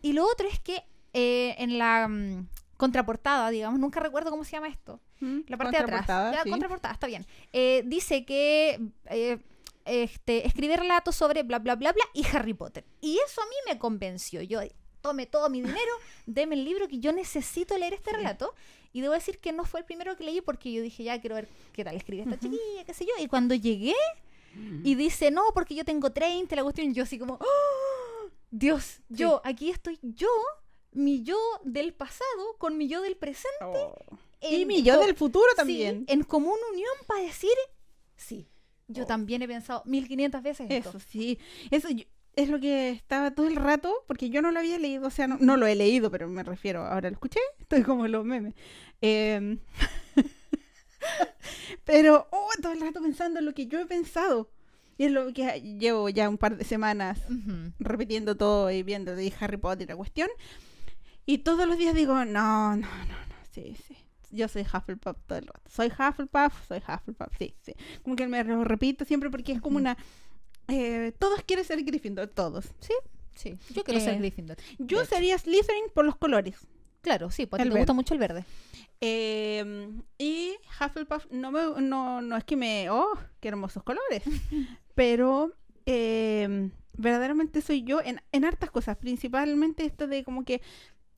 [0.00, 2.48] Y lo otro es que eh, en la mm,
[2.78, 4.98] contraportada, digamos, nunca recuerdo cómo se llama esto.
[5.20, 6.08] Mm, La parte de atrás.
[6.08, 6.48] La sí.
[6.48, 7.26] contraportada, está bien.
[7.52, 9.38] Eh, dice que eh,
[9.84, 12.86] este, escribe relatos sobre bla, bla, bla, bla y Harry Potter.
[13.02, 14.40] Y eso a mí me convenció.
[14.40, 14.58] Yo
[15.02, 15.92] tome todo mi dinero,
[16.26, 18.54] deme el libro que yo necesito leer este relato.
[18.94, 21.36] Y debo decir que no fue el primero que leí porque yo dije, ya quiero
[21.36, 23.12] ver qué tal escribe esta chiquilla, qué sé yo.
[23.22, 23.94] Y cuando llegué
[24.84, 28.28] y dice, no, porque yo tengo 30, la cuestión, yo así como, ¡Oh!
[28.50, 30.28] Dios, yo, aquí estoy yo,
[30.90, 33.64] mi yo del pasado con mi yo del presente.
[33.64, 33.96] Oh.
[34.42, 36.04] Y mi yo del futuro Sí, también.
[36.08, 37.54] en común unión para decir,
[38.16, 38.46] sí,
[38.88, 39.06] yo Oh.
[39.06, 40.90] también he pensado 1500 veces esto.
[40.90, 41.38] Eso sí,
[41.70, 45.06] eso yo- es lo que estaba todo el rato, porque yo no lo había leído,
[45.06, 48.06] o sea, no, no lo he leído, pero me refiero, ahora lo escuché, estoy como
[48.08, 48.54] los memes.
[49.00, 49.58] Em,
[51.84, 54.50] pero, oh, todo el rato pensando en lo que yo he pensado.
[54.98, 57.72] Y es lo que llevo ya un par de semanas Ujú.
[57.78, 60.28] repitiendo todo y viendo de Harry Potter la cuestión.
[61.24, 63.96] Y todos los días digo, no, no, no, no, sí, sí.
[64.30, 65.62] Yo soy Hufflepuff todo el rato.
[65.68, 67.74] Soy Hufflepuff, soy Hufflepuff, sí, sí.
[68.02, 69.96] Como que me lo repito siempre porque es como una...
[70.68, 72.66] eh, todos quieren ser Gryffindor, todos.
[72.80, 72.94] Sí,
[73.34, 74.56] sí, yo quiero ser Eh, Gryffindor.
[74.78, 76.56] Yo sería Slytherin por los colores.
[77.02, 78.44] Claro, sí, porque el te gusta mucho el verde.
[79.00, 82.88] Eh, y Hufflepuff no, me, no, no es que me...
[82.90, 84.22] ¡Oh, qué hermosos colores!
[84.94, 85.52] Pero
[85.86, 88.96] eh, verdaderamente soy yo en, en hartas cosas.
[88.96, 90.62] Principalmente esto de como que...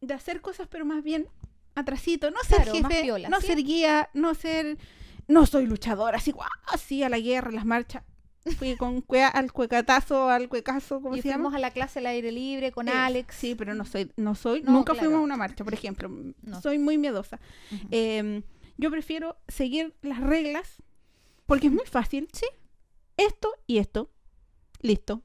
[0.00, 1.28] De hacer cosas, pero más bien
[1.74, 2.30] atrasito.
[2.30, 3.46] No ser Claro, jefe, no ¿sí?
[3.46, 4.78] ser guía, no ser...
[5.28, 8.02] No soy luchadora, así, guau, así a la guerra, las marchas.
[8.59, 11.44] Fui con cue- al cuecatazo, al cuecazo, ¿cómo Y se llama?
[11.44, 13.35] fuimos a la clase al aire libre con Alex.
[13.37, 15.07] Sí, pero no soy, no soy, No, nunca claro.
[15.09, 16.11] fuimos a una marcha, por ejemplo.
[16.42, 16.61] No.
[16.61, 17.40] Soy muy miedosa.
[17.90, 18.42] Eh,
[18.76, 20.83] yo prefiero seguir las reglas
[21.46, 22.28] porque es muy fácil.
[22.33, 22.46] Sí.
[23.16, 24.11] Esto y esto.
[24.80, 25.22] Listo.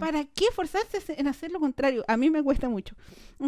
[0.00, 2.04] ¿Para qué esforzarse en hacer lo contrario?
[2.08, 2.96] A mí me cuesta mucho.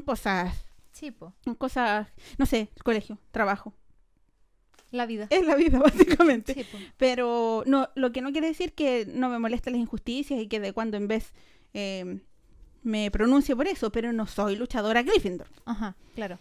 [0.04, 0.54] Cosas,
[0.92, 3.74] Sí, po, cosas, no sé, colegio, trabajo.
[4.90, 5.26] La vida.
[5.30, 6.54] Es la vida, básicamente.
[6.54, 6.78] Sí, po.
[6.96, 10.60] Pero no, lo que no quiere decir que no me molesten las injusticias y que
[10.60, 11.32] de cuando en vez
[11.74, 12.20] eh,
[12.82, 15.48] me pronuncie por eso, pero no soy luchadora Gryffindor.
[15.64, 16.38] Ajá, claro.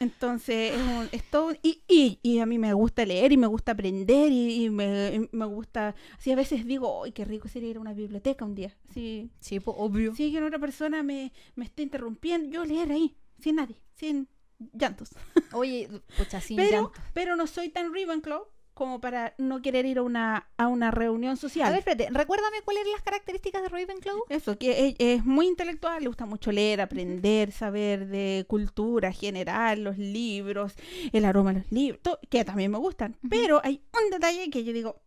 [0.00, 3.46] Entonces, es, un- es todo- y, y, y a mí me gusta leer y me
[3.46, 7.70] gusta aprender y, y me, me gusta, así a veces digo, ¡ay, qué rico sería
[7.70, 8.76] ir a una biblioteca un día!
[8.92, 10.14] Sí, Sí, po, obvio.
[10.14, 14.26] sí que otra persona me, me esté interrumpiendo, yo leer ahí, sin nadie, sin
[14.72, 15.10] llantos.
[15.52, 16.92] Oye, pucha, pero, llanto.
[17.12, 21.36] pero no soy tan Ravenclaw como para no querer ir a una, a una reunión
[21.36, 21.68] social.
[21.68, 24.24] A ver, espérate, recuérdame cuáles eran las características de Ravenclaw.
[24.28, 29.84] Eso, que es, es muy intelectual, le gusta mucho leer, aprender, saber de cultura general,
[29.84, 30.74] los libros,
[31.12, 33.16] el aroma de los libros, todo, que también me gustan.
[33.30, 35.02] Pero hay un detalle que yo digo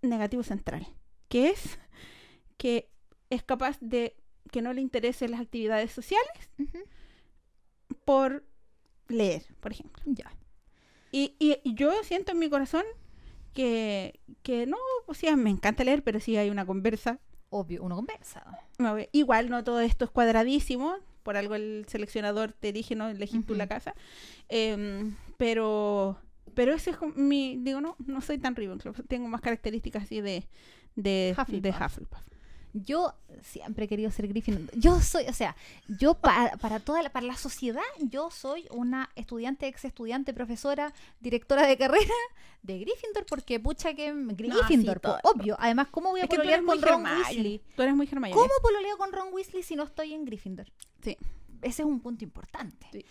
[0.00, 0.86] negativo central,
[1.28, 1.78] que es
[2.56, 2.90] que
[3.28, 4.16] es capaz de
[4.50, 6.50] que no le interesen las actividades sociales
[8.04, 8.44] por
[9.08, 10.02] leer, por ejemplo.
[10.06, 10.32] Ya.
[11.12, 12.84] Y, y- y yo siento en mi corazón
[13.52, 17.18] que, que no, o sea, me encanta leer, pero si hay una conversa,
[17.50, 18.42] Obvio, uno conversa.
[19.12, 23.52] Igual no todo esto es cuadradísimo, por algo el seleccionador te dije, no elegís tú
[23.52, 23.58] Ujú.
[23.58, 23.94] la casa.
[24.48, 26.18] Em, pero
[26.54, 30.48] pero ese es mi, digo, no, no soy tan Ravenclaw, tengo más características así de
[30.96, 31.62] de Hufflepuff.
[31.62, 32.22] de Hufflepuff.
[32.74, 34.76] Yo siempre he querido ser Gryffindor.
[34.76, 35.54] Yo soy, o sea,
[35.86, 40.92] yo para, para toda la, para la sociedad, yo soy una estudiante, ex estudiante, profesora,
[41.20, 42.14] directora de carrera
[42.62, 45.18] de Gryffindor, porque pucha que Gryffindor, sí, po, todo.
[45.22, 45.56] obvio.
[45.60, 47.62] Además, ¿cómo voy a Es pololear con Ron Hermione, Weasley?
[47.76, 48.32] Tú eres muy Hermione.
[48.32, 50.66] ¿Cómo pololeo con Ron Weasley si no estoy en Gryffindor?
[51.00, 51.16] Sí.
[51.62, 52.88] Ese es un punto importante.
[52.90, 53.04] Sí.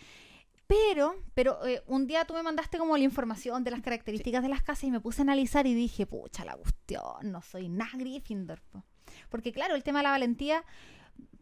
[0.67, 4.49] Pero, pero eh, un día tú me mandaste como la información de las características de
[4.49, 7.91] las casas y me puse a analizar y dije, pucha, la cuestión, no soy nada
[7.93, 8.61] Gryffindor.
[8.71, 8.83] po".
[9.29, 10.63] Porque claro, el tema de la valentía,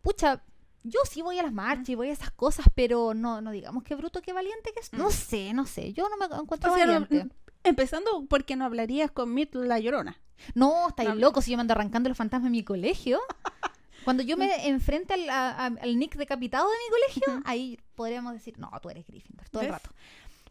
[0.02, 0.44] pucha,
[0.84, 3.84] yo sí voy a las marchas y voy a esas cosas, pero no, no digamos
[3.84, 4.92] qué bruto, qué valiente que es.
[4.94, 5.12] No Mm.
[5.12, 7.36] sé, no sé, yo no me encuentro O sea, no- valiente.
[7.64, 10.20] empezando porque no hablarías con Myrtle la llorona.
[10.56, 11.16] No, estáis No.
[11.16, 13.20] locos si yo me ando arrancando los fantasmas en mi colegio.
[14.04, 18.34] Cuando yo me enfrente al, a- a- al Nick decapitado de mi colegio, ahí podríamos
[18.34, 19.92] decir, no, tú eres Gryffindor, todo el rato.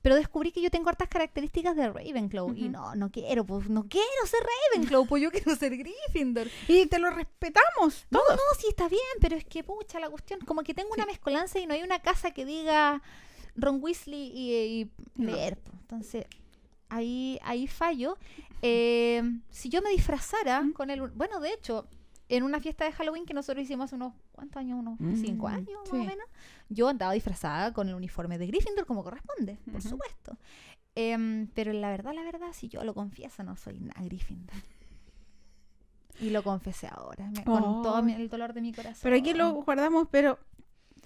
[0.02, 2.54] Pero descubrí que yo tengo hartas características de Ravenclaw.
[2.56, 4.40] Y no, no quiero, pues no quiero ser
[4.72, 6.48] Ravenclaw, pues yo quiero ser Gryffindor.
[6.68, 8.06] Y te lo respetamos.
[8.10, 8.36] No, todos.
[8.36, 11.58] no, sí está bien, pero es que, pucha, la cuestión, como que tengo una mezcolanza
[11.58, 13.02] y no hay una casa que diga
[13.56, 15.32] Ron Weasley y, y No.
[15.32, 15.58] leer.
[15.58, 15.70] po.
[15.82, 16.24] Entonces,
[16.88, 18.16] ahí, ahí fallo.
[18.62, 21.02] Eh, si yo me disfrazara con el...
[21.10, 21.86] Bueno, de hecho,
[22.28, 24.14] en una fiesta de Halloween que nosotros hicimos hace unos...
[24.32, 24.78] ¿Cuántos años?
[24.78, 25.92] Unos Mm, cinco años, sí.
[25.92, 26.26] más o menos.
[26.70, 29.88] Yo andaba disfrazada con el uniforme de Gryffindor como corresponde, por Ujú.
[29.90, 30.38] supuesto.
[30.94, 34.56] Em, pero la verdad, la verdad, si yo lo confieso, no soy nada Gryffindor.
[36.20, 37.82] Y lo confesé ahora, me- con Oh.
[37.82, 39.00] todo mi- el dolor de mi corazón.
[39.02, 40.38] Pero aquí lo guardamos, pero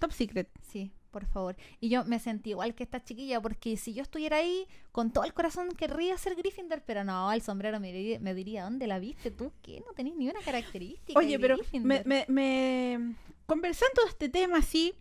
[0.00, 0.48] top secret.
[0.60, 1.56] Sí, por favor.
[1.80, 5.24] Y yo me sentí igual que esta chiquilla, porque si yo estuviera ahí, con todo
[5.24, 8.98] el corazón querría ser Gryffindor, pero no, el sombrero me diría, me diría ¿dónde la
[8.98, 9.52] viste tú?
[9.62, 9.82] ¿Qué?
[9.86, 11.18] No tenés ni una característica.
[11.18, 11.86] Oye, pero Gryffindor".
[11.88, 13.14] me, me, me-
[13.46, 14.94] conversando de este tema así,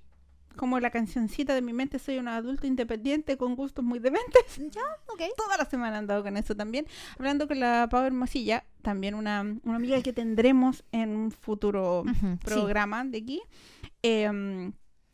[0.56, 4.58] como la cancioncita de mi mente, soy un adulto independiente con gustos muy dementes.
[4.58, 5.22] Ya, ok.
[5.38, 6.86] Toda la semana he andado con eso también.
[7.18, 12.14] Hablando con la Pau Hermosilla, también una, una amiga que tendremos en un futuro Ujú,
[12.14, 12.38] sí.
[12.44, 13.42] programa de aquí.
[14.04, 14.72] eh,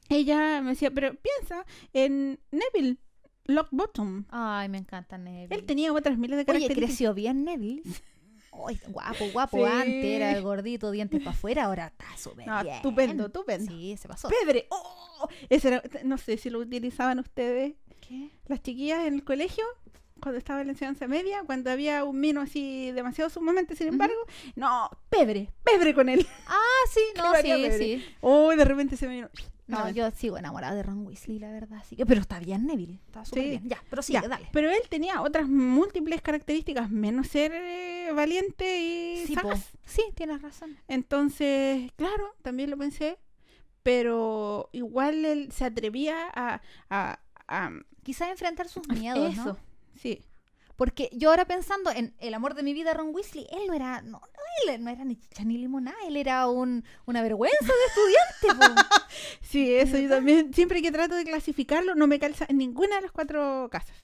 [0.10, 2.98] ella me decía, pero piensa en Neville
[3.46, 4.26] Lockbottom.
[4.30, 5.54] Ay, me encanta Neville.
[5.54, 6.90] Él tenía otras miles de Oye, características.
[6.90, 7.84] creció bien Neville.
[8.52, 9.58] Ay, guapo, guapo.
[9.66, 9.72] Sí.
[9.72, 12.76] Antes era gordito, dientes para afuera, ahora está súper No, bien.
[12.76, 13.72] estupendo, estupendo.
[13.72, 14.30] Sí, se pasó.
[14.30, 14.68] Pedre.
[14.70, 15.28] ¡Oh!
[15.50, 17.74] Ese era- no sé si lo utilizaban ustedes,
[18.08, 18.30] ¿Qué?
[18.48, 19.64] las chiquillas en el colegio,
[20.22, 24.16] cuando estaba en la enseñanza media, cuando había un mino así demasiado sumamente, sin embargo,
[24.56, 26.28] no, pebre, pebre con él.
[26.48, 26.58] Ah,
[26.92, 27.78] sí, no, sí, Pebre.
[27.78, 28.06] sí.
[28.22, 29.30] Oh, de repente se me vino.
[29.70, 31.80] No, yo sigo enamorada de Ron Weasley, la verdad.
[31.80, 33.00] Así que, pero está bien, Neville.
[33.06, 33.50] Está súper Sí.
[33.52, 33.70] bien.
[33.70, 34.50] Ya, pero sí, dale.
[34.52, 39.70] Pero él tenía otras múltiples características, menos ser eh, valiente y Sí, sagaz.
[39.86, 40.78] sí, tienes razón.
[40.88, 43.18] Entonces, claro, también lo pensé,
[43.84, 46.62] pero igual él se atrevía a...
[46.90, 47.72] a, a-
[48.04, 49.58] Quizás enfrentar sus miedos, eso, ¿no?
[49.96, 50.24] sí.
[50.80, 54.02] Porque yo ahora pensando en el amor de mi vida, Ron Weasley, él no era,
[54.02, 57.86] no, no, él no era ni chicha ni limonada, él era un, una vergüenza de
[58.48, 58.66] estudiante.
[59.42, 63.02] Sí, eso yo también, siempre que trato de clasificarlo, no me calza en ninguna de
[63.02, 63.98] las cuatro casas.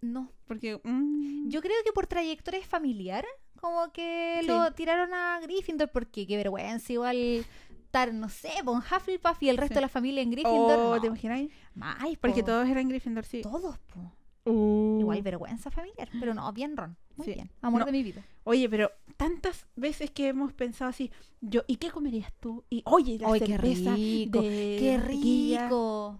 [0.00, 3.24] No, Porque mm, yo creo que por trayectoria familiar,
[3.60, 4.46] como que Sí.
[4.46, 7.44] lo tiraron a Gryffindor, porque qué vergüenza, igual
[7.84, 9.76] estar, no sé, con Hufflepuff y el resto Sí.
[9.76, 10.78] de la familia en Gryffindor.
[10.78, 11.50] oh, no, ¿te imagináis?
[11.74, 12.46] mal, Porque po.
[12.46, 13.42] todos eran Gryffindor, sí.
[13.42, 14.12] Todos, po.
[14.44, 14.98] Uh.
[15.00, 17.34] Igual vergüenza familiar, pero no, bien Ron, muy Sí.
[17.34, 17.86] bien, amor No.
[17.86, 18.24] de mi vida.
[18.44, 22.64] Oye, pero tantas veces que hemos pensado así, yo, ¿y qué comerías tú?
[22.68, 26.18] Y oye, la qué rico, de qué rico.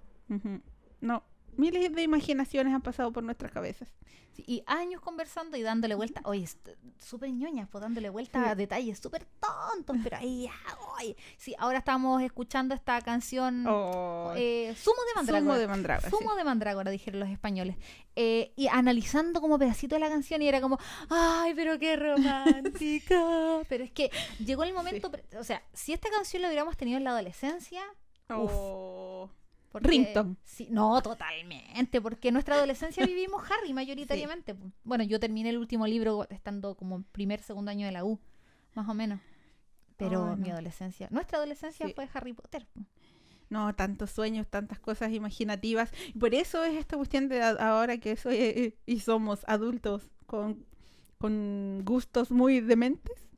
[1.00, 1.24] No,
[1.62, 3.88] miles de imaginaciones han pasado por nuestras cabezas.
[4.35, 6.22] Sí, y años conversando y dándole vuelta.
[6.25, 6.48] Oye,
[6.98, 8.48] súper ñoñas, pues dándole vuelta Sí.
[8.51, 11.14] a detalles súper tontos, pero ahí, ah, oye.
[11.37, 15.40] Sí, ahora estamos escuchando esta canción Oh, eh, Sumo de Mandrágora.
[15.44, 16.11] Zumo de mandrágora.
[16.11, 16.16] sí.
[16.16, 17.77] Sumo de Mandrágora, dijeron los españoles.
[18.16, 20.79] Eh, y analizando como pedacito de la canción y era como,
[21.11, 23.20] ay, pero qué romántica.
[23.68, 24.11] pero es que
[24.44, 27.83] llegó el momento, o sea, si esta canción la hubiéramos tenido en la adolescencia,
[28.31, 29.31] uf, Oh.
[29.72, 30.37] Porque- Ringtone.
[30.44, 34.54] Sí, no, totalmente, porque en nuestra adolescencia vivimos Harry mayoritariamente.
[34.54, 34.70] po.
[34.85, 38.20] Bueno, yo terminé el último libro estando como en primer, segundo año de la U,
[38.74, 39.18] más o menos.
[39.96, 41.92] Pero Ay, mi adolescencia, nuestra adolescencia Sí.
[41.94, 42.66] fue Harry Potter.
[42.72, 42.80] po.
[43.50, 45.92] No, tantos sueños, tantas cosas imaginativas.
[46.18, 50.64] Por eso es esta cuestión de ahora que soy eh, y somos adultos con,
[51.18, 53.28] con gustos muy dementes.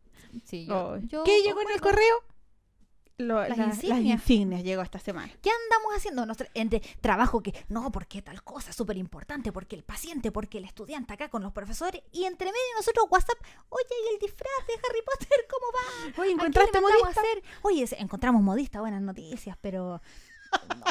[0.44, 0.96] Sí, yo, Oh.
[0.98, 2.14] yo ¿Qué llegó en el correo?
[3.16, 3.98] Lo- Las la- insignias.
[4.00, 5.32] las insignias llegó esta semana.
[5.40, 6.26] ¿Qué andamos haciendo?
[6.54, 11.12] Entre trabajo que, no, porque tal cosa súper importante, porque el paciente, porque el estudiante
[11.14, 15.02] acá con los profesores, y entre medio nosotros WhatsApp, oye, ¿y el disfraz de Harry
[15.06, 16.22] Potter cómo va?
[16.22, 17.06] Oye, ¿A ¿encontraste modista?
[17.06, 17.42] a hacer?
[17.62, 20.00] Oye, encontramos modista, buenas noticias, pero...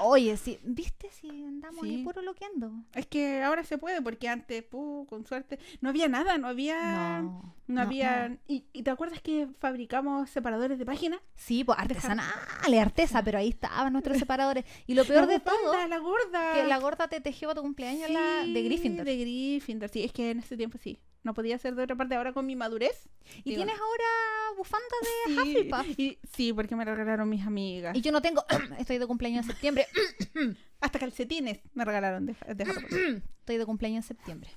[0.04, 1.10] Oye, sí, ¿viste?
[1.12, 2.04] Si andamos ahí Sí.
[2.04, 2.71] puro loqueando.
[2.93, 7.21] Es que ahora se puede, porque antes, pu, con suerte, no había nada, no había...
[7.21, 8.30] No, No, no, había...
[8.30, 8.38] no.
[8.47, 11.21] ¿Y, y te acuerdas que fabricamos separadores de página?
[11.36, 14.65] Sí, pues artesanales, artesa, pero ahí estaban nuestros separadores.
[14.88, 16.54] Y lo peor La de todo, la gorda.
[16.54, 19.06] que la gorda te tejió tu cumpleaños la de Gryffindor.
[19.06, 20.99] De Gryffindor, sí, es que en ese tiempo sí.
[21.23, 22.15] No podía ser de otra parte.
[22.15, 23.09] Ahora con mi madurez.
[23.43, 25.99] Y digo, tienes ahora bufanda de sí, Hufflepuff.
[25.99, 27.95] y, sí, porque me la regalaron mis amigas.
[27.95, 28.45] Y yo no tengo,
[28.79, 29.88] estoy de cumpleaños en septiembre,
[30.81, 33.23] Hasta calcetines me regalaron de, de Harry Potter.
[33.39, 34.49] estoy de cumpleaños en septiembre.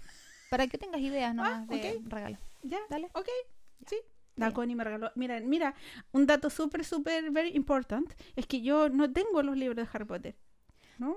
[0.50, 2.12] Para que tengas ideas nomás de ok.
[2.12, 2.38] regalo.
[2.62, 3.09] Ya, Dale.
[3.14, 3.29] ok,
[3.87, 3.96] sí.
[4.37, 4.52] La.
[4.52, 5.11] Connie me regaló.
[5.14, 5.74] Mira, mira,
[6.12, 10.04] un dato súper, súper, very important es que yo no tengo los libros de Harry
[10.04, 10.37] Potter.
[10.98, 11.17] No.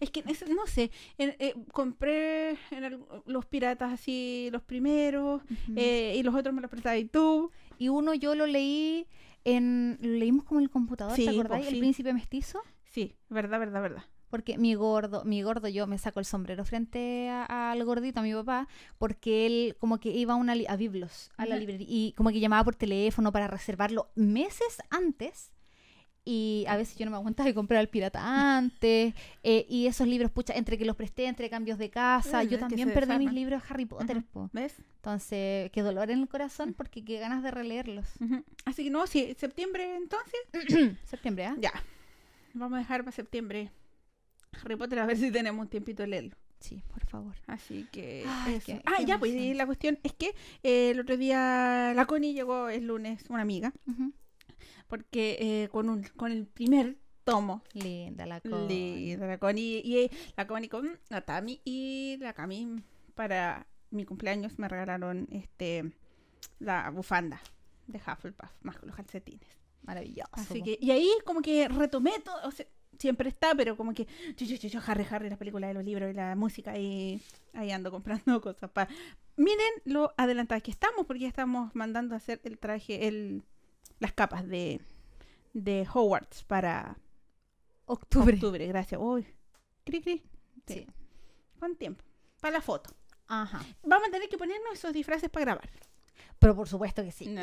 [0.00, 5.42] Es que no sé, eh, compré en el- los piratas así, los primeros,
[5.76, 7.50] eh, y los otros me los prestabas y tú.
[7.78, 9.06] Y uno yo lo leí
[9.44, 11.60] en, lo leímos como en el computador, Sí, ¿te acordás?
[11.60, 11.78] po, El sí.
[11.80, 12.60] príncipe mestizo.
[12.84, 14.04] Sí, verdad, verdad, verdad.
[14.30, 18.32] porque mi gordo, mi gordo, yo me saco el sombrero frente al gordito, a mi
[18.32, 22.30] papá, porque él como que iba a, una a Biblos, a la librería, y como
[22.30, 25.50] que llamaba por teléfono para reservarlo meses antes.
[26.24, 29.14] Y a veces yo no me aguantaba de comprar el pirata antes.
[29.42, 32.42] eh, y esos libros, pucha, entre que los presté, entre cambios de casa.
[32.44, 34.50] Yo también perdí mis libros de Harry Potter, po.
[34.52, 34.74] ¿Ves?
[34.96, 38.06] Entonces, qué dolor en el corazón, porque qué ganas de releerlos.
[38.20, 38.44] Ujú.
[38.66, 40.98] Así que no, sí, septiembre entonces.
[41.04, 41.56] Septiembre, ¿ah?
[41.58, 41.72] Ya.
[42.52, 43.70] Vamos a dejar para septiembre
[44.62, 46.36] Harry Potter a ver si tenemos un tiempito de leerlo.
[46.58, 47.34] Sí, por favor.
[47.46, 48.24] Así que.
[48.28, 48.66] Ay, eso.
[48.66, 52.34] qué- ah, qué ya, pues la cuestión es que eh, el otro día la Connie
[52.34, 54.12] llegó el lunes, una amiga, Ujú.
[54.90, 58.66] Porque eh, con, un, con el primer tomo Linda la de, cosa.
[58.66, 62.82] de la Connie y eh, la con la Tami y la Cami
[63.14, 65.92] para mi cumpleaños me regalaron este
[66.58, 67.40] la bufanda
[67.86, 69.48] de Hufflepuff más con los calcetines.
[69.82, 70.30] Maravilloso.
[70.32, 72.66] Así que, y ahí como que retomé todo, o sea,
[72.98, 76.10] siempre está, pero como que yo, yo, yo, yo, Harry, Harry, las películas, los libros
[76.10, 77.20] y la música y
[77.54, 78.90] ahí ando comprando cosas para...
[79.36, 83.42] Miren lo adelantadas que estamos, porque ya estamos mandando a hacer el traje, el
[84.00, 84.80] las capas de,
[85.54, 86.96] de Hogwarts para
[87.86, 88.34] Octubre.
[88.34, 89.00] octubre, gracias.
[89.02, 89.26] Uy,
[89.84, 90.22] cri, cri.
[90.66, 90.74] Sí.
[90.74, 90.86] Sí.
[91.58, 92.04] Con tiempo.
[92.40, 92.90] Para la foto.
[93.28, 93.64] Ajá.
[93.84, 95.70] Vamos a tener que ponernos esos disfraces para grabar.
[96.38, 97.26] Pero por supuesto que sí.
[97.28, 97.42] No.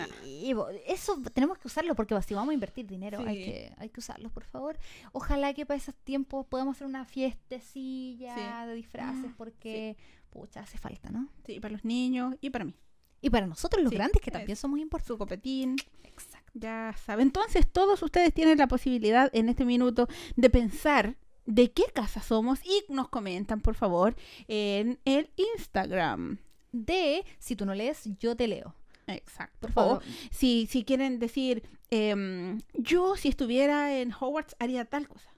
[0.88, 4.32] Eso tenemos que usarlo porque si vamos a invertir dinero, hay, que, hay que usarlos,
[4.32, 4.78] por favor.
[5.12, 8.34] Ojalá que para esos tiempos podamos hacer una fiestecilla
[8.64, 8.68] Sí.
[8.68, 9.96] de disfraces porque,
[10.32, 11.30] pucha, hace falta, ¿no?
[11.46, 12.74] Sí, para los niños y para mí.
[13.22, 15.08] Y para nosotros los Sí, grandes que es- también somos importantes.
[15.08, 15.76] Su copetín.
[16.04, 16.52] Exacto.
[16.54, 17.28] Ya saben.
[17.28, 21.16] Entonces, todos ustedes tienen la posibilidad en este minuto de pensar
[21.46, 24.16] de qué casa somos y nos comentan, por favor,
[24.48, 26.38] en el Instagram.
[26.72, 28.76] De, si tú no lees, yo te leo.
[29.08, 29.58] Exacto.
[29.62, 30.04] Por O favor.
[30.32, 35.32] si, si quieren decir, em, yo si estuviera en Hogwarts haría tal cosa.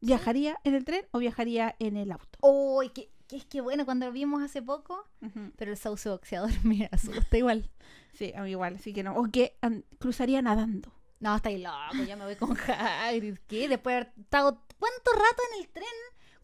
[0.00, 2.38] ¿Viajaría en el tren o viajaría en el auto?
[2.40, 2.88] ¡Uy!
[2.90, 5.06] que, que es que bueno, cuando lo vimos hace poco,
[5.56, 7.70] pero el sauce boxeador me asusta igual.
[8.12, 9.14] Sí, a mí igual, así que no.
[9.16, 9.56] O que
[9.98, 10.92] cruzaría nadando.
[11.20, 13.38] No, estáis loco, ya me voy con Hagrid.
[13.46, 13.68] ¿Qué?
[13.68, 15.84] Después de haber estado cuánto rato en el tren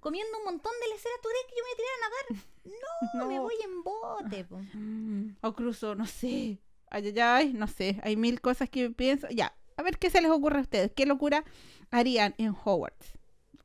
[0.00, 3.14] comiendo un montón de leceras, ¿tú crees que yo me voy a tirar a nadar?
[3.14, 3.42] No, me No.
[3.42, 4.44] voy en bote.
[4.44, 4.58] po.
[4.74, 6.60] Mm, O cruzo, no sé.
[6.90, 7.98] Ay, ay, ay, no sé.
[8.04, 9.26] Hay mil cosas que pienso.
[9.30, 10.92] Ya, a ver qué se les ocurre a ustedes.
[10.94, 11.42] ¿Qué locura
[11.90, 13.14] harían en Hogwarts?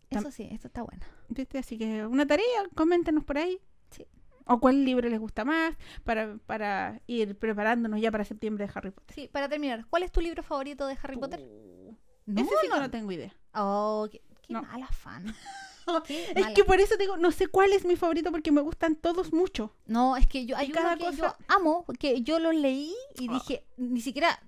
[0.09, 1.05] Eso sí, esto está bueno.
[1.34, 1.57] ¿Viste?
[1.59, 3.57] Así que una tarea, coméntenos por ahí.
[3.89, 4.05] Sí.
[4.45, 8.91] O cuál libro les gusta más para, para ir preparándonos ya para septiembre de Harry
[8.91, 9.15] Potter.
[9.15, 11.39] Sí, para terminar, ¿cuál es tu libro favorito de Harry Potter?
[11.41, 12.79] Uh, No, Ese sí no.
[12.79, 13.34] no tengo idea.
[13.53, 14.61] Oh, qué, qué No.
[14.63, 15.25] mala fan.
[16.05, 16.53] Qué Es mala.
[16.53, 19.73] que por eso digo, no sé cuál es mi favorito porque me gustan todos mucho.
[19.88, 22.93] No, es que yo hay uno cada que cosa- yo amo, que yo lo leí
[23.19, 23.34] y Ah.
[23.34, 24.39] dije, ni siquiera,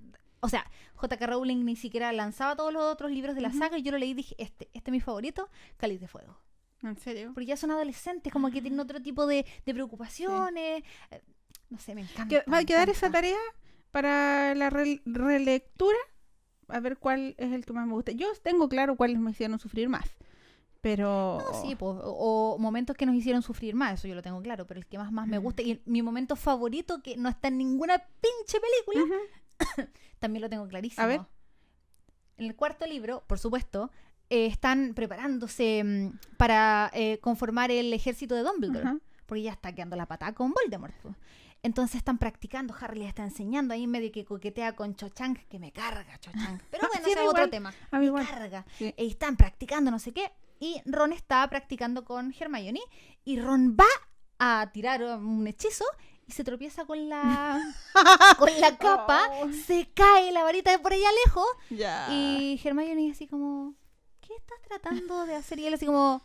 [0.42, 1.26] o sea, J.K.
[1.28, 4.12] Rowling ni siquiera lanzaba todos los otros libros de la saga y yo lo leí
[4.12, 6.38] y dije, este, este es mi favorito, Cáliz de Fuego.
[6.84, 7.32] ¿En serio?
[7.34, 10.84] Porque ya son adolescentes, como que tienen otro tipo de, de preocupaciones.
[11.12, 11.22] eh,
[11.70, 12.28] No sé, me encanta.
[12.44, 13.38] Que- ¿Va a quedar esa tarea
[13.92, 15.98] para la re- relectura?
[16.68, 18.12] A ver cuál es el que más me gusta.
[18.12, 20.06] Yo tengo claro cuáles me hicieron sufrir más.
[20.82, 21.38] Pero.
[21.40, 24.42] No, sí, po, o, o momentos que nos hicieron sufrir más, eso yo lo tengo
[24.42, 27.48] claro, pero el que más, más me gusta y mi momento favorito, que no está
[27.48, 29.18] en ninguna pinche película,
[30.20, 31.02] también lo tengo clarísimo.
[31.04, 31.22] A ver.
[32.38, 33.92] En el cuarto libro, por supuesto,
[34.34, 38.98] eh, están preparándose mm, para eh, conformar el ejército de Dumbledore, Ajá.
[39.26, 40.96] porque ya está quedando la patada con Voldemort.
[41.02, 41.16] po.
[41.62, 45.60] Entonces están practicando, Harry les está enseñando ahí medio que coquetea con Cho Chang, que
[45.60, 46.60] me carga Cho Chang.
[46.72, 47.50] Pero bueno, Sí, ese es otro igual.
[47.50, 47.70] tema.
[47.92, 48.28] A mí Me igual.
[48.28, 48.66] carga.
[48.78, 48.94] Sí.
[48.98, 50.32] Y están practicando no sé qué.
[50.60, 52.82] Y Ron está practicando con Hermione.
[53.24, 53.86] Y Ron va
[54.40, 55.86] a tirar un hechizo
[56.28, 57.62] y se tropieza con la,
[58.38, 59.22] con la capa.
[59.42, 59.50] Oh.
[59.66, 61.48] Se cae la varita de por allá lejos.
[61.70, 62.08] Ya.
[62.12, 63.74] Y Hermione así como,
[64.36, 65.60] ¿qué estás tratando de hacer?
[65.60, 66.22] Y él así como,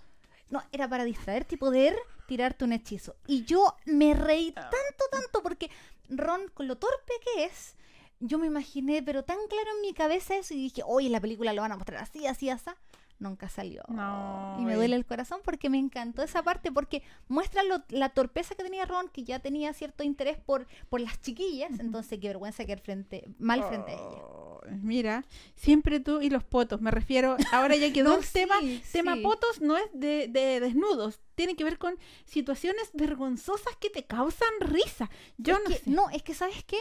[0.50, 1.96] no, era para distraerte y poder
[2.26, 3.16] tirarte un hechizo.
[3.26, 4.62] Y yo me reí Ah.
[4.70, 5.70] tanto, tanto, porque
[6.09, 7.74] Ron, con lo torpe que es,
[8.20, 11.20] yo me imaginé, pero tan claro en mi cabeza eso, y dije, oye, en la
[11.20, 12.70] película lo van a mostrar así, así, así.
[13.20, 13.82] Nunca salió.
[13.88, 18.11] No, y me duele el corazón porque me encantó esa parte, porque muestra lo- la
[18.11, 22.28] torpeza que tenía Ron, que ya tenía cierto interés por, por las chiquillas, entonces qué
[22.28, 24.22] vergüenza quedar frente, mal frente a ella.
[24.70, 26.80] Oh, Mira, siempre tú y los potos.
[26.80, 28.60] Me refiero, ahora ya quedó No, el tema.
[28.60, 31.20] sí, Tema potos no es de, de desnudos.
[31.34, 35.10] Tiene que ver con situaciones vergonzosas que te causan risa.
[35.36, 35.90] Yo Es no que- sé.
[35.90, 36.78] no, es que sabes qué,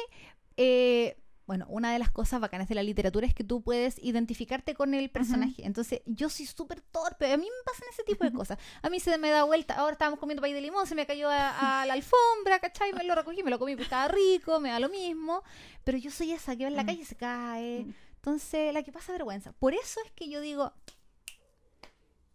[0.60, 1.16] Eh,
[1.48, 4.94] bueno, una de las cosas bacanas de la literatura es que tú puedes identificarte con
[4.94, 5.66] el personaje.
[5.66, 7.32] Entonces, yo soy súper torpe.
[7.32, 8.60] A mí me pasan ese tipo de cosas.
[8.82, 9.76] A mí se me da vuelta.
[9.76, 12.92] Ahora estábamos comiendo país de limón, se me cayó a, a la alfombra, ¿cachai?
[12.94, 15.42] Me lo recogí, me lo comí, porque estaba rico, me da lo mismo.
[15.86, 16.86] Pero yo soy esa que va en la Mm.
[16.88, 17.86] calle y se cae.
[17.86, 17.94] Mm.
[18.18, 19.54] Entonces, la que pasa vergüenza.
[19.54, 20.74] Por eso es que yo digo,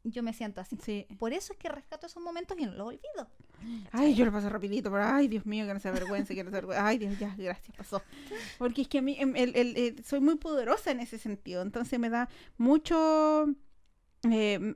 [0.04, 0.76] yo me siento así.
[0.82, 1.06] Sí.
[1.18, 3.28] Por eso es que rescato esos momentos y no los olvido.
[3.92, 6.50] Ay, yo lo paso rapidito, pero ay, Dios mío, que no se avergüence, que no
[6.50, 6.82] se avergüence.
[6.82, 8.02] Ay, Dios, ya, gracias, pasó.
[8.58, 11.62] Porque es que a mí em, el- el- el- soy muy poderosa en ese sentido,
[11.62, 13.46] entonces me da mucho...
[14.30, 14.74] eh,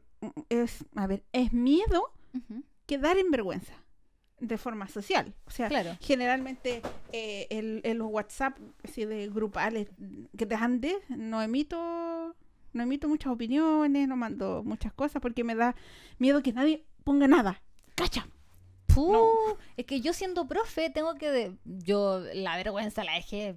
[0.49, 2.62] es, a ver, es miedo Ujú.
[2.87, 3.72] quedar en vergüenza
[4.41, 5.34] de forma social.
[5.47, 5.97] O sea, Claro.
[6.01, 6.82] generalmente
[7.12, 9.89] eh, el, en los WhatsApp así de grupales
[10.37, 12.34] que te ande, no emito,
[12.72, 15.74] no emito muchas opiniones, no mando muchas cosas porque me da
[16.18, 17.62] miedo que nadie ponga nada.
[17.95, 18.26] ¡Cacha!
[19.12, 19.59] No.
[19.76, 21.30] Es que yo siendo profe tengo que...
[21.30, 23.57] de- yo la vergüenza la dejé...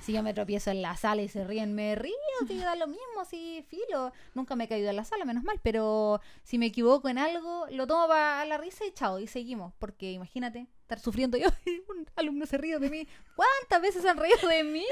[0.00, 2.14] Si yo me tropiezo en la sala y se ríen, me río,
[2.48, 4.12] que da lo mismo, sí, filo.
[4.32, 7.66] Nunca me he caído en la sala, menos mal, pero si me equivoco en algo,
[7.70, 9.74] lo tomo para la risa y chao, y seguimos.
[9.78, 11.48] Porque imagínate, estar sufriendo yo,
[11.90, 13.06] un alumno se ríe de mí.
[13.36, 14.84] ¿Cuántas veces se han reído de mí?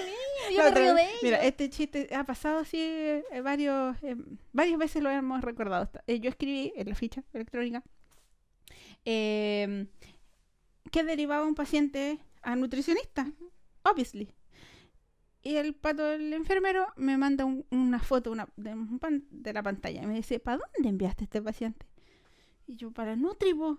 [0.52, 1.22] Yo La me río de ellos.
[1.22, 4.16] Mira, este chiste ha pasado así eh, varios, eh,
[4.52, 5.90] varias veces lo hemos recordado.
[6.06, 7.82] Eh, yo escribí en la ficha electrónica
[9.06, 9.86] eh,
[10.92, 13.32] que derivaba un paciente a nutricionista,
[13.82, 14.34] obviously.
[15.42, 19.52] Y el pato, el enfermero, me manda un- una foto una, de, un pan- de
[19.52, 21.86] la pantalla y me dice, ¿para dónde enviaste a este paciente?
[22.66, 23.78] Y yo, para Nutribo.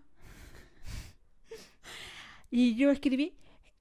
[2.50, 3.36] y yo escribí,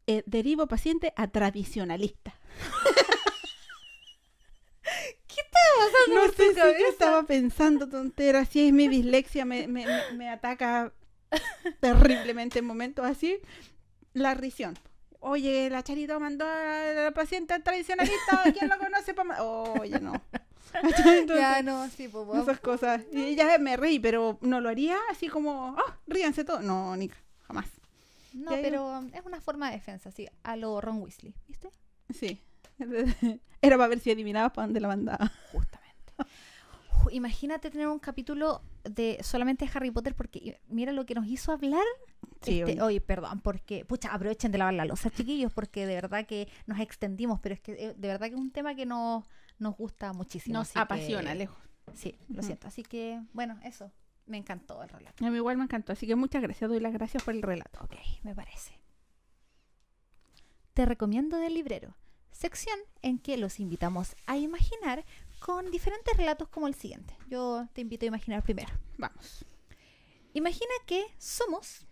[0.09, 2.35] eh, derivo paciente a tradicionalista.
[5.79, 10.13] pasando No sé si yo estaba pensando tonteras, si es mi dislexia, me, me, me-
[10.17, 10.93] me ataca
[11.81, 13.39] terriblemente en momentos así.
[14.13, 14.79] La risión.
[15.21, 19.15] Oye, la Charito mandó a la paciente tradicionalista, ¿quién lo conoce?
[19.15, 20.13] ma-?" Oye, no.
[20.83, 23.03] Entonces, Ya, no, sí, pues esas cosas.
[23.13, 26.63] Y ya me reí, pero no lo haría así como, ah, ríanse todos.
[26.63, 27.11] No, ni
[27.47, 27.67] jamás.
[28.35, 31.71] No, pero es una forma de defensa, sí, a lo Ron Weasley, ¿viste?
[32.15, 32.43] Sí.
[33.63, 35.33] Era para ver si adivinabas para dónde la mandaba.
[35.53, 36.13] Justamente.
[37.11, 41.85] Imagínate tener un capítulo de solamente Harry Potter porque mira lo que nos hizo hablar.
[42.43, 43.01] Sí, Este, oye.
[43.01, 47.41] perdón, porque, pucha, aprovechen de lavar la losa, chiquillos, porque de verdad que nos extendimos,
[47.41, 49.25] pero es que eh, de verdad que es un tema que nos,
[49.59, 50.59] nos gusta muchísimo.
[50.59, 51.57] Nos que- apasiona, lejos.
[51.95, 52.67] Sí, lo siento.
[52.69, 53.91] Así que, bueno, eso.
[54.27, 55.25] Me encantó el relato.
[55.25, 56.69] A mí igual me encantó, así que muchas gracias.
[56.69, 57.79] Doy las gracias por el relato.
[57.85, 57.95] Ok,
[58.25, 58.73] me parece.
[60.75, 61.95] Te recomiendo del librero,
[62.33, 65.05] sección en que los invitamos a imaginar
[65.41, 67.17] con diferentes relatos como el siguiente.
[67.29, 68.73] Yo te invito a imaginar primero.
[68.99, 69.45] Vamos.
[70.33, 71.87] Imagina que somos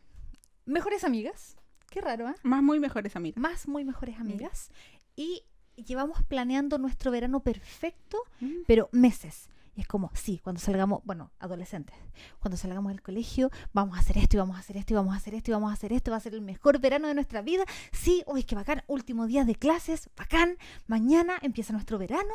[0.66, 1.56] mejores amigas.
[1.90, 2.34] Qué raro, ¿eh?
[2.42, 3.40] Más muy mejores amigas.
[3.40, 4.70] Más muy mejores amigas.
[5.16, 5.44] Y
[5.76, 8.62] llevamos planeando nuestro verano perfecto, Mm.
[8.66, 9.48] pero meses.
[9.76, 11.96] Y es como, sí, cuando salgamos, bueno, adolescentes,
[12.38, 15.14] cuando salgamos del colegio, vamos a hacer esto y vamos a hacer esto y vamos
[15.14, 17.14] a hacer esto y vamos a hacer esto, va a ser el mejor verano de
[17.14, 17.64] nuestra vida.
[17.92, 22.32] Sí, uy, qué bacán, último día de clases, bacán, mañana empieza nuestro verano,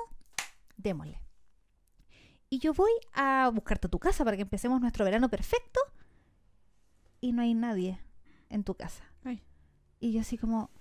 [0.79, 1.21] démosle.
[2.49, 5.79] Y yo voy a buscarte a tu casa para que empecemos nuestro verano perfecto
[7.21, 7.99] y no hay nadie
[8.49, 9.03] en tu casa.
[9.23, 9.43] Ay.
[9.99, 10.71] Y yo así como,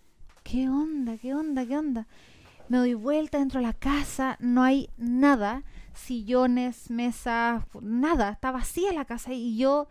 [0.44, 1.18] ¿qué onda?
[1.18, 1.66] ¿Qué onda?
[1.66, 2.06] ¿Qué onda?
[2.68, 8.92] Me doy vuelta dentro de la casa, no hay nada, sillones, mesas, nada, está vacía
[8.92, 9.88] la casa y yo,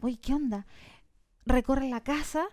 [0.00, 0.66] uy, ¿qué onda?
[1.46, 2.46] Recorres la casa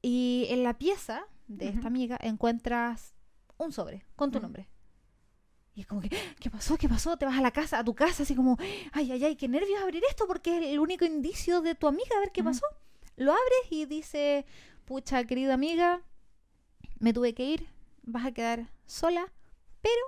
[0.00, 3.14] y en la pieza de esta amiga encuentras
[3.58, 4.68] un sobre con tu nombre.
[5.74, 6.76] Y es como que, ¿qué pasó?
[6.76, 7.16] ¿Qué pasó?
[7.16, 8.58] Te vas a la casa, a tu casa, así como,
[8.92, 12.16] ay, ay, ay, qué nervios abrir esto porque es el único indicio de tu amiga,
[12.16, 12.66] a ver qué pasó.
[13.16, 14.44] Lo abres y dice,
[14.84, 16.02] pucha, querida amiga,
[16.98, 17.68] me tuve que ir,
[18.02, 19.32] vas a quedar sola,
[19.80, 20.02] pero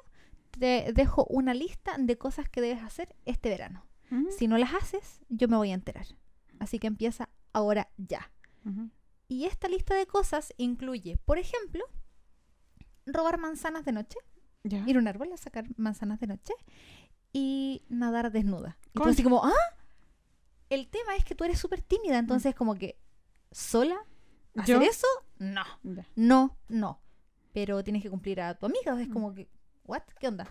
[0.50, 3.86] te dejo una lista de cosas que debes hacer este verano.
[4.36, 6.06] Si no las haces, yo me voy a enterar.
[6.60, 8.30] Así que empieza ahora ya.
[9.26, 11.84] Y esta lista de cosas incluye, por ejemplo,
[13.06, 14.18] robar manzanas de noche,
[14.64, 14.82] Ya.
[14.86, 16.54] ir a un árbol a sacar manzanas de noche
[17.32, 18.76] y nadar desnuda.
[18.94, 19.52] Y tú así como, ¿ah?
[20.70, 22.98] El tema es que tú eres súper tímida, entonces como que
[23.52, 23.96] sola
[24.56, 24.82] hacer ¿Yo?
[24.82, 25.06] eso,
[25.38, 26.06] no, Ya.
[26.16, 27.00] no, no.
[27.52, 29.48] Pero tienes que cumplir a tu amiga, es como que,
[29.84, 30.02] ¿what?
[30.18, 30.48] ¿Qué onda?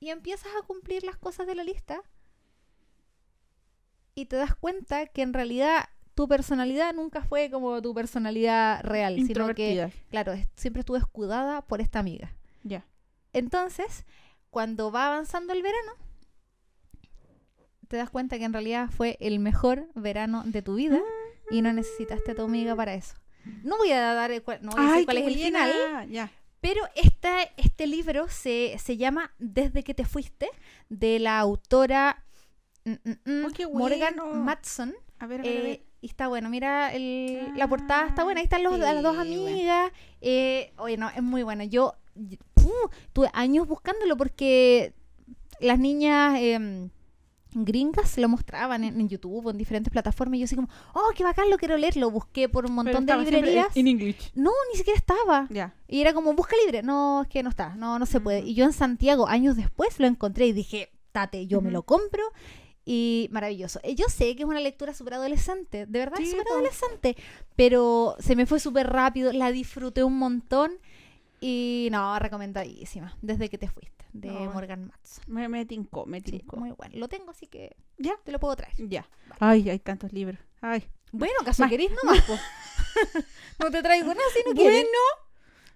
[0.00, 2.00] Y empiezas a cumplir las cosas de la lista
[4.14, 9.16] y te das cuenta que en realidad tu personalidad nunca fue como tu personalidad real,
[9.26, 12.32] sino que, claro, siempre estuvo escudada por esta amiga.
[12.62, 12.86] Ya.
[13.34, 14.04] Entonces,
[14.50, 15.92] cuando va avanzando el verano,
[17.88, 21.00] te das cuenta que en realidad fue el mejor verano de tu vida
[21.50, 23.14] y no necesitaste a tu amiga para eso.
[23.62, 26.10] No voy a dar el cual- no voy a decir Ay, cuál es el final,
[26.10, 26.30] Ya.
[26.60, 30.48] pero esta, este libro se, se llama Desde que te fuiste,
[30.88, 32.24] de la autora
[32.86, 34.34] mm, mm, mm, Oh, Morgan bueno.
[34.44, 34.94] Matson.
[35.18, 35.70] A ver, a ver, a ver.
[35.72, 38.40] Eh, y está bueno, mira, el- la portada está buena.
[38.40, 39.20] Ahí están los, sí, las dos bueno.
[39.20, 39.92] amigas.
[40.22, 41.64] Eh, oye, no, es muy buena.
[41.64, 41.94] Yo
[42.64, 42.90] ¡fu!
[43.12, 44.94] tuve años buscándolo porque
[45.60, 46.90] las niñas em,
[47.54, 51.10] gringas lo mostraban en, en YouTube o en diferentes plataformas y yo así como, oh,
[51.14, 51.96] qué bacán, lo quiero leer.
[51.96, 53.76] Lo busqué por un Pero montón de librerías.
[53.76, 54.32] En English.
[54.34, 55.48] No, ni siquiera estaba.
[55.88, 56.82] Y era como, busca libre.
[56.82, 58.42] No, es que no está, no, no se puede.
[58.42, 58.46] Mm.
[58.46, 62.24] Y yo en Santiago, años después, lo encontré y dije, tate, yo me lo compro.
[62.86, 63.80] Y maravilloso.
[63.82, 67.16] Eh, Yo sé que es una lectura súper adolescente, de verdad Sí, súper adolescente,
[67.56, 70.72] pero se me fue súper rápido, la disfruté un montón
[71.46, 74.50] y no, recomendadísima, desde que te fuiste, de No.
[74.52, 75.24] Morgan Matson.
[75.26, 76.56] Me, me tincó, me Sí, tincó.
[76.56, 76.94] muy bueno.
[76.96, 78.16] Lo tengo, así que Ya.
[78.24, 78.72] te lo puedo traer.
[78.88, 79.06] Ya.
[79.40, 80.38] Ay, hay tantos libros.
[80.62, 80.88] Ay.
[81.12, 82.34] Bueno, ¿acaso Más- querés nomás, po?
[83.58, 84.86] no te traigo nada si no quieres.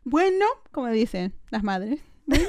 [0.04, 2.00] Bueno, bueno, como dicen las madres.
[2.24, 2.48] Bueno.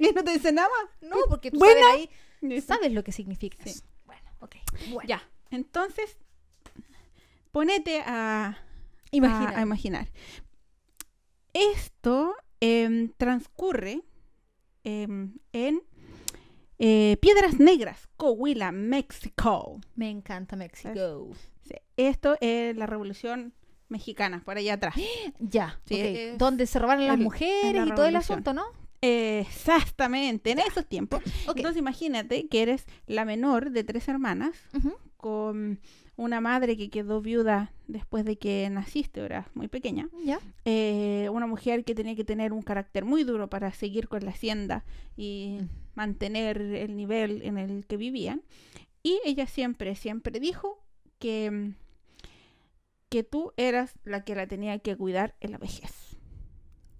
[0.00, 0.68] ¿Y no te dicen nada?
[1.00, 1.80] No, porque tú Bueno.
[1.80, 2.08] sabes
[2.42, 3.70] ahí, sabes lo que significa Sí.
[3.70, 3.84] eso.
[4.04, 4.56] Bueno, ok.
[4.90, 5.08] Bueno.
[5.08, 5.22] Ya.
[5.50, 6.16] Entonces,
[7.52, 8.58] ponete a,
[9.12, 10.08] a imaginar.
[11.52, 14.02] Esto em, transcurre
[14.84, 15.82] em, en
[16.78, 19.80] eh, Piedras Negras, Coahuila, México.
[19.94, 21.28] Me encanta México.
[21.62, 23.52] Sí, Esto es la Revolución
[23.88, 24.94] Mexicana, por allá atrás.
[25.38, 26.00] Ya, Sí, ok.
[26.00, 28.64] es- Donde se robaron las el- mujeres en la y todo el asunto, ¿no?
[29.02, 31.22] Exactamente, en esos tiempos.
[31.48, 34.94] Entonces imagínate que eres la menor de tres hermanas Ujú.
[35.16, 35.80] con
[36.16, 40.08] una madre que quedó viuda después de que naciste, eras muy pequeña.
[40.24, 40.38] Ya.
[40.64, 44.30] eh, una mujer que tenía que tener un carácter muy duro para seguir con la
[44.30, 44.84] hacienda
[45.16, 45.68] y Mm.
[45.94, 48.42] mantener el nivel en el que vivían.
[49.02, 50.78] Y ella siempre, siempre dijo
[51.18, 51.72] que,
[53.08, 56.16] que tú eras la que la tenía que cuidar en la vejez.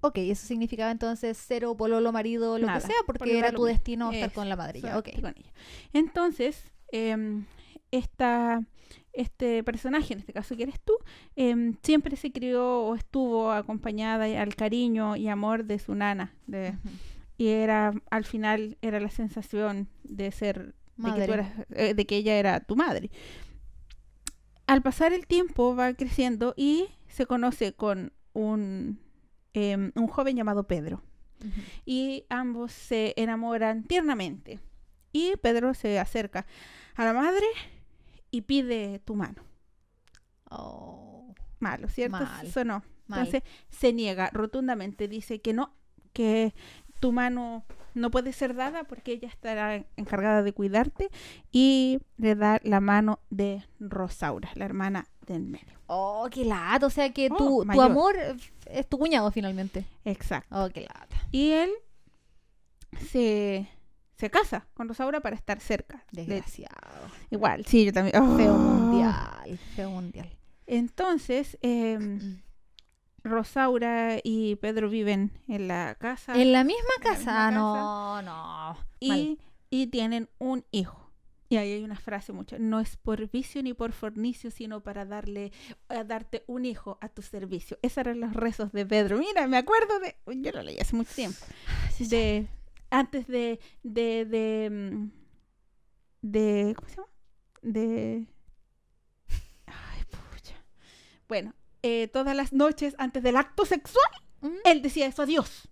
[0.01, 4.11] Ok, eso significaba entonces cero pololo marido, lo Nada, que sea, porque era tu destino
[4.11, 4.81] estar con la madre.
[4.81, 5.21] Ya, Exacto, ok.
[5.23, 5.53] con ella.
[5.93, 7.45] Entonces, em,
[7.93, 8.65] esta,
[9.13, 10.95] este personaje, en este caso que eres tú,
[11.37, 16.35] em, siempre se crió o estuvo acompañada al cariño y amor de su nana.
[16.47, 16.75] De,
[17.39, 21.33] y era, al final, era la sensación de ser, de que, Madre.
[21.33, 23.11] eras, eh, de que ella era tu madre.
[24.67, 28.99] Al pasar el tiempo va creciendo y se conoce con un,
[29.53, 31.03] em, un joven llamado Pedro
[31.85, 34.61] y ambos se enamoran tiernamente.
[35.13, 36.47] Y Pedro se acerca
[36.95, 37.45] a la madre
[38.33, 39.43] y pide tu mano.
[40.51, 42.19] Oh, Malo, ¿cierto?
[42.19, 42.47] Mal.
[42.47, 42.83] Eso no.
[43.07, 43.21] mal.
[43.21, 45.73] Entonces se niega rotundamente, dice que no,
[46.13, 46.55] que
[46.99, 47.65] tu mano
[47.95, 51.09] no puede ser dada porque ella estará encargada de cuidarte
[51.53, 55.79] y le da la mano de Rosaura, la hermana del medio.
[55.87, 56.87] Oh, qué lata.
[56.87, 57.85] O sea que Oh, tu, tu mayor.
[57.85, 58.17] amor
[58.67, 59.85] es tu cuñado finalmente.
[60.05, 60.49] Exacto.
[60.65, 61.17] Oh, qué lata.
[61.31, 61.71] Y él
[63.11, 63.69] se,
[64.23, 66.05] se casa con Rosaura para estar cerca.
[66.13, 67.09] de- Desgraciado.
[67.31, 68.15] Igual, sí, yo también.
[68.37, 68.59] Feo Oh.
[68.59, 69.59] mundial.
[69.75, 70.31] Feo mundial.
[70.67, 72.41] Entonces, em,
[73.25, 77.19] Rosaura y Pedro viven en la casa En la misma la casa.
[77.19, 78.77] misma Ah, no, no.
[79.01, 79.39] Y,
[79.71, 81.11] y tienen un hijo.
[81.49, 82.57] Y ahí hay una frase mucho.
[82.59, 85.53] No es por vicio ni por fornicio, sino para darle,
[85.89, 87.79] a darte un hijo a tu servicio.
[87.83, 89.19] Esos eran los rezos de Pedro.
[89.19, 90.17] Mira, me acuerdo de.
[90.41, 91.39] Yo lo leí hace mucho tiempo.
[91.99, 92.47] De.
[92.93, 93.59] Antes de.
[93.83, 94.25] de.
[94.25, 94.69] de.
[94.71, 95.11] mm,
[96.23, 97.09] de ¿Cómo se llama?
[97.63, 98.27] De.
[99.67, 100.55] Ay, pucha.
[101.29, 104.05] Bueno, eh, todas las noches antes del acto sexual,
[104.41, 104.57] Mm.
[104.65, 105.69] él decía eso a Dios.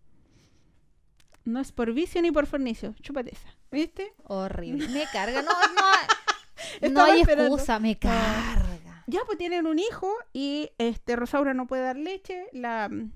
[1.45, 2.95] No es por vicio ni por fornicio.
[3.03, 3.49] Chúpate esa.
[3.71, 4.13] ¿Viste?
[4.25, 4.89] Horrible.
[4.89, 5.43] Me carga.
[5.43, 6.89] No, no.
[6.91, 7.55] no hay esperando.
[7.57, 7.79] excusa.
[7.81, 9.05] Me carga.
[9.07, 13.11] Ya, pues tienen un hijo y este Rosaura no puede dar leche la, mm,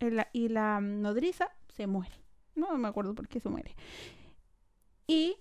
[0.00, 2.14] eh, la- y la nodriza se muere.
[2.56, 3.76] No me acuerdo por qué se muere.
[5.06, 5.36] Y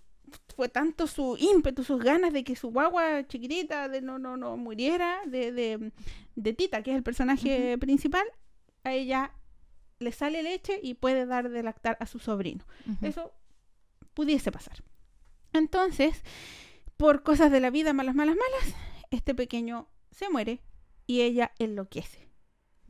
[0.55, 4.57] fue tanto su ímpetu, sus ganas de que su guagua chiquitita de no, no, no
[4.57, 5.91] muriera, de, de,
[6.35, 8.25] de Tita, que es el personaje principal,
[8.83, 9.31] a ella
[9.99, 12.65] le sale leche y puede dar de lactar a su sobrino.
[13.01, 13.33] Eso
[14.13, 14.83] pudiese pasar.
[15.53, 16.21] Entonces,
[16.97, 18.75] por cosas de la vida, malas, malas, malas,
[19.09, 20.61] este pequeño se muere
[21.07, 22.29] y ella enloquece.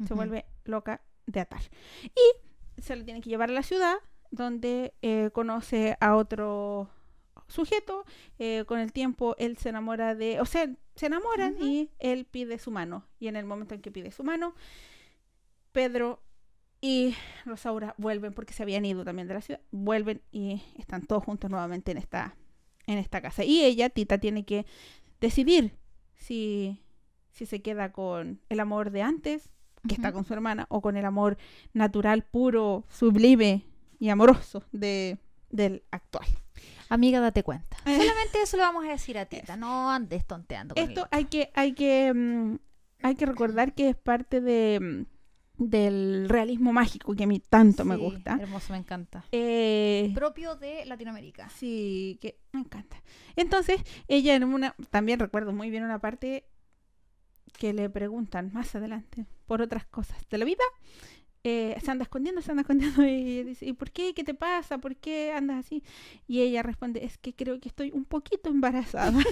[0.05, 1.61] Se vuelve loca de atar.
[2.03, 3.95] Y se lo tiene que llevar a la ciudad,
[4.35, 6.89] donde eh, conoce a otro
[7.47, 8.05] sujeto.
[8.39, 12.57] eh, con el tiempo él se enamora de, o sea, se enamoran y él pide
[12.57, 13.05] su mano.
[13.19, 14.55] Y en el momento en que pide su mano,
[15.71, 16.21] Pedro
[16.81, 17.15] y
[17.45, 21.49] Rosaura vuelven porque se habían ido también de la ciudad, vuelven y están todos juntos
[21.49, 22.35] nuevamente en esta
[22.87, 23.43] en esta casa.
[23.43, 24.65] Y ella, Tita, tiene que
[25.19, 25.75] decidir
[26.15, 26.81] si
[27.31, 29.49] si se queda con el amor de antes,
[29.87, 31.37] que está con su hermana, o con el amor
[31.73, 33.65] natural, puro, sublime
[33.99, 35.17] y amoroso de
[35.49, 36.27] del actual.
[36.89, 37.77] Amiga, date cuenta.
[37.85, 37.97] Eh.
[37.97, 39.55] Solamente eso le vamos a decir a Tita.
[39.55, 42.55] No andes tonteando Esto hay que hay que mm,
[43.03, 45.15] hay que recordar que es parte de mm,
[45.57, 48.37] del realismo mágico que a mí tanto me gusta.
[48.39, 49.23] Hermoso, me encanta.
[49.31, 51.49] Eh, Propio de Latinoamérica.
[51.49, 53.01] Sí, que me encanta.
[53.35, 56.45] Entonces, ella en una, también recuerdo muy bien una parte
[57.57, 60.63] que le preguntan más adelante por otras cosas de la vida.
[61.47, 64.15] Eh, se anda escondiendo, se anda escondiendo y dice, ¿y por qué?
[64.15, 64.79] ¿Qué te pasa?
[64.79, 65.83] ¿Por qué andas así?
[66.27, 69.11] Y ella responde, es que creo que estoy un poquito embarazada.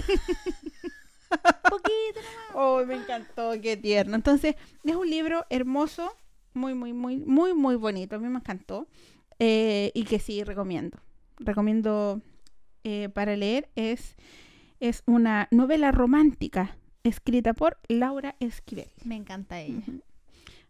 [1.68, 2.20] Poquito
[2.54, 4.14] oh, me encantó, qué tierno.
[4.14, 4.54] Entonces,
[4.84, 6.14] es un libro hermoso,
[6.52, 8.14] muy, muy, muy, muy, muy bonito.
[8.14, 8.86] A mí me encantó.
[9.40, 10.98] eh, y que sí, recomiendo.
[11.38, 12.20] Recomiendo
[12.84, 13.68] eh, para leer.
[13.74, 14.14] Es,
[14.78, 18.90] es una novela romántica escrita por Laura Esquivel.
[19.04, 19.82] Me encanta ella.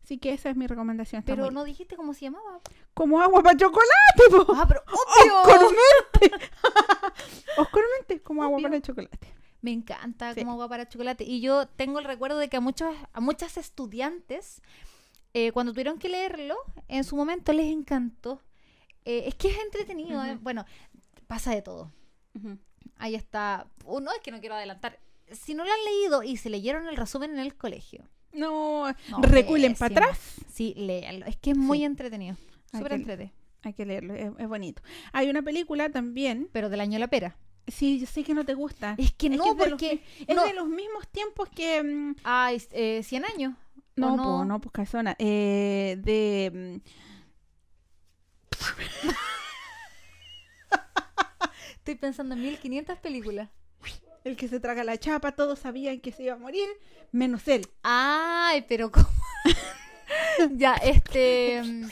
[0.04, 1.20] Así que esa es mi recomendación.
[1.20, 2.60] está Pero muy- no dijiste cómo se llamaba.
[2.92, 4.46] Como agua para chocolate, po.
[4.54, 5.34] Ah, pero obvio.
[5.42, 6.46] Oscormente.
[7.56, 9.34] Oscoramente, como agua para chocolate.
[9.62, 10.40] Me encanta Sí.
[10.40, 11.24] como agua para chocolate.
[11.24, 14.60] Y yo tengo el recuerdo de que a muchos, a muchas estudiantes,
[15.32, 16.56] eh, cuando tuvieron que leerlo,
[16.88, 18.42] en su momento les encantó.
[19.06, 20.22] Eh, es que es entretenido.
[20.24, 20.36] eh.
[20.40, 20.66] Bueno,
[21.26, 21.90] pasa de todo.
[22.98, 23.66] Ahí está.
[23.86, 24.98] Uno es que no quiero adelantar.
[25.32, 28.04] Si no lo han leído y se leyeron el resumen en el colegio,
[28.34, 30.18] No, No, reculen para atrás.
[30.52, 31.26] sí, léanlo.
[31.26, 31.84] Es que es muy Sí.
[31.84, 32.36] entretenido.
[32.72, 33.34] Súper entretenido.
[33.62, 34.82] Hay que leerlo, es, es bonito.
[35.12, 36.48] Hay una película también.
[36.52, 37.36] Pero del año la pera.
[37.66, 38.94] Sí, yo sé que no te gusta.
[38.98, 40.02] Es que Es no, que es de los porque.
[40.26, 41.82] Es de los mismos tiempos que.
[41.82, 43.54] mm, Ay, eh, 100 años.
[43.96, 44.22] ¿o no, no?
[44.22, 45.16] po, no, pues calzona.
[45.18, 46.50] Eh, de.
[46.52, 46.76] mm,
[51.76, 53.48] Estoy pensando en 1500 películas.
[54.24, 56.66] El que se traga la chapa, todos sabían que se iba a morir,
[57.12, 57.66] menos él.
[57.82, 59.06] Ay, pero ¿cómo?
[60.52, 61.62] ya, este.
[61.64, 61.88] mm,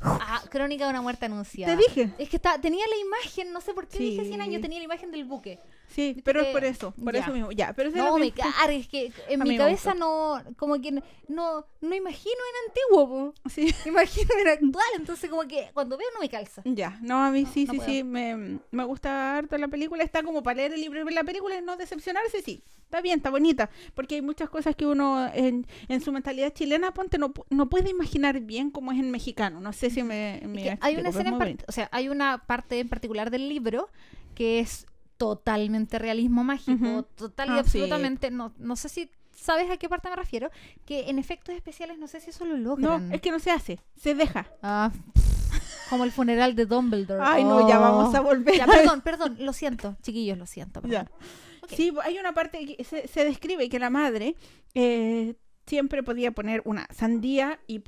[0.00, 1.74] Ah, Crónica de una muerte anunciada.
[1.74, 2.12] Te dije.
[2.18, 4.40] Es que está, tenía la imagen, no sé por qué dije 100 Sí.
[4.40, 5.58] años, tenía la imagen del buque.
[5.88, 7.20] Sí, pero es por eso, por ya.
[7.20, 7.52] eso mismo.
[7.52, 10.42] Ya, pero es de No, me mismos- cargue, es que en A mi cabeza no,
[10.56, 11.02] como que no,
[11.80, 13.48] no imagino en antiguo, po.
[13.48, 13.74] Sí.
[13.86, 16.62] imagino en actual, entonces como que cuando veo no me calza.
[16.64, 17.90] Ya, no, a mí No, sí, no sí, puedo.
[17.90, 21.14] sí, me, me gusta harto la película, está como para leer el libro y ver
[21.14, 24.86] la película y no decepcionarse, sí, está bien, está bonita, porque hay muchas cosas que
[24.86, 29.10] uno en, en su mentalidad chilena, ponte, no, no puede imaginar bien cómo es en
[29.10, 30.42] mexicano, no sé si me...
[30.46, 33.48] me que hay una es escena en o sea, hay una parte en particular del
[33.48, 33.88] libro
[34.34, 37.02] que es totalmente realismo mágico, Ujú.
[37.16, 37.60] total y Ah, sí.
[37.60, 40.50] absolutamente, no, no sé si sabes a qué parte me refiero,
[40.84, 43.12] que en efectos especiales no sé si eso lo No, logran.
[43.12, 44.46] es que no se hace, se deja.
[44.62, 47.22] Ah, pff, como el funeral de Dumbledore.
[47.24, 47.82] Ay, no, ya Oh.
[47.82, 48.56] vamos a volver.
[48.56, 50.80] Ya, perdón, perdón, lo siento, chiquillos, lo siento.
[50.84, 51.10] Ya.
[51.68, 54.36] Sí, hay una parte que se, se describe que la madre
[54.74, 55.34] eh,
[55.66, 57.82] siempre podía poner una sandía y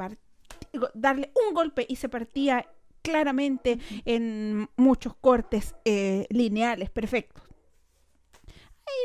[0.95, 2.66] darle un golpe y se partía
[3.03, 7.43] claramente en muchos cortes eh, lineales perfectos.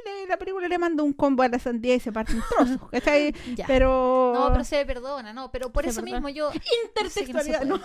[0.05, 2.33] De la película le manda un combo a la sandía y se parte.
[2.91, 3.33] ¿cachai?
[3.55, 3.67] Ya.
[3.67, 4.31] Pero.
[4.33, 6.19] No, pero se perdona, no, pero por Se eso perdona.
[6.21, 6.51] mismo yo...
[6.87, 7.59] Intertextualidad.
[7.59, 7.83] sé no no,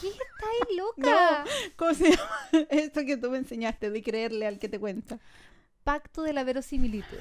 [0.00, 1.44] ¿Qué está ahí loca?
[1.76, 2.30] ¿Cómo se llama?
[2.70, 5.18] Esto que tú me enseñaste de creerle al que te cuenta.
[5.82, 7.18] Pacto de la verosimilitud.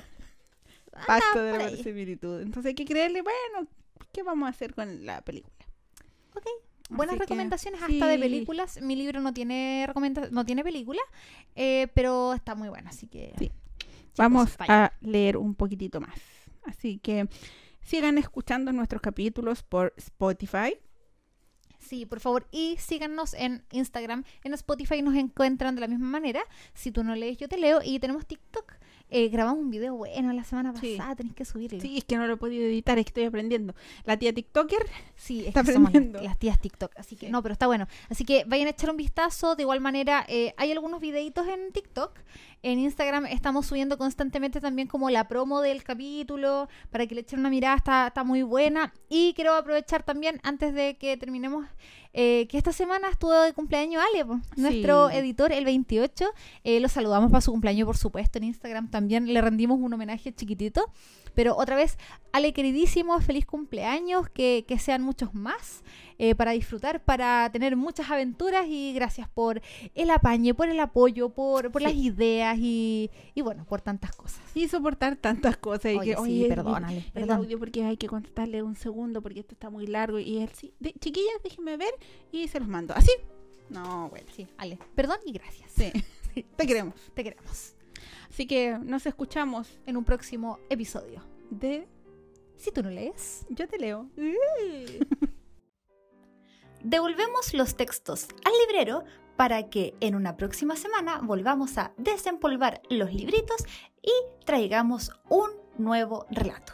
[0.94, 1.84] Ah, Pacto de la ahí.
[1.84, 2.42] similitud.
[2.42, 3.68] Entonces hay que creerle, bueno,
[4.12, 5.54] ¿qué vamos a hacer con la película?
[6.36, 6.46] Ok.
[6.90, 8.82] Buenas Así que, recomendaciones hasta de películas.
[8.82, 11.02] Mi libro no tiene recomenda no tiene película,
[11.56, 13.46] eh, pero está muy bueno, así que Sí.
[13.48, 16.20] chicos, Vamos a leer un poquitito más.
[16.66, 17.28] Así que
[17.82, 20.76] sigan escuchando nuestros capítulos por Spotify.
[21.80, 24.24] Sí, por favor, y síganos en Instagram.
[24.44, 26.42] En Spotify nos encuentran de la misma manera.
[26.74, 27.82] Si tú no lees, yo te leo.
[27.84, 28.74] Y tenemos TikTok.
[29.16, 30.96] Eh, grabamos un video bueno la semana Sí.
[30.98, 31.80] pasada, tenés que subirlo.
[31.80, 33.76] Sí, es que no lo he podido editar, es que estoy aprendiendo.
[34.06, 34.86] La tía TikToker,
[35.16, 36.18] Sí, es Está que somos aprendiendo.
[36.20, 36.92] las, las tías TikTok.
[36.98, 37.32] Así que Sí.
[37.32, 37.88] no, pero está bueno.
[38.10, 39.56] Así que vayan a echar un vistazo.
[39.56, 42.12] De igual manera, eh, hay algunos videitos en TikTok.
[42.64, 47.40] En Instagram estamos subiendo constantemente también como la promo del capítulo para que le echen
[47.42, 47.76] una mirada.
[47.76, 48.94] Está, está muy buena.
[49.10, 51.66] Y quiero aprovechar también, antes de que terminemos,
[52.14, 55.18] eh, que esta semana estuvo de cumpleaños Ale, po, nuestro Sí.
[55.18, 56.26] editor, el 28.
[56.64, 59.34] Eh, lo saludamos para su cumpleaños, por supuesto, en Instagram también.
[59.34, 60.86] Le rendimos un homenaje chiquitito.
[61.36, 61.98] Pero otra vez,
[62.32, 65.84] Ale queridísimo, feliz cumpleaños, que, que sean muchos más
[66.20, 69.62] eh, para disfrutar, para tener muchas aventuras y gracias por
[69.96, 71.88] el apañe, por el apoyo, por, por Sí.
[71.88, 74.42] las ideas y, y bueno, por tantas cosas.
[74.56, 75.92] y soportar tantas cosas.
[75.94, 77.38] Y Oye, que, sí, perdónale, El perdón.
[77.38, 80.20] audio porque hay que contestarle un segundo porque esto está muy largo.
[80.20, 81.94] Y él sí, de- chiquillas, déjenme ver
[82.32, 82.94] y se los mando.
[82.96, 83.12] ¿Así?
[83.70, 84.28] No, bueno.
[84.36, 85.72] Sí, Ale, perdón y gracias.
[85.76, 85.92] Sí,
[86.58, 86.94] te queremos.
[87.14, 87.74] Te queremos.
[88.30, 91.24] Así que nos escuchamos En un próximo episodio.
[91.50, 91.88] de
[92.58, 94.10] Si tú no lees, Yo te leo.
[96.84, 99.04] devolvemos los textos al librero
[99.36, 103.66] para que en una próxima semana volvamos a desempolvar los libritos
[104.02, 104.12] y
[104.46, 106.74] traigamos un nuevo relato.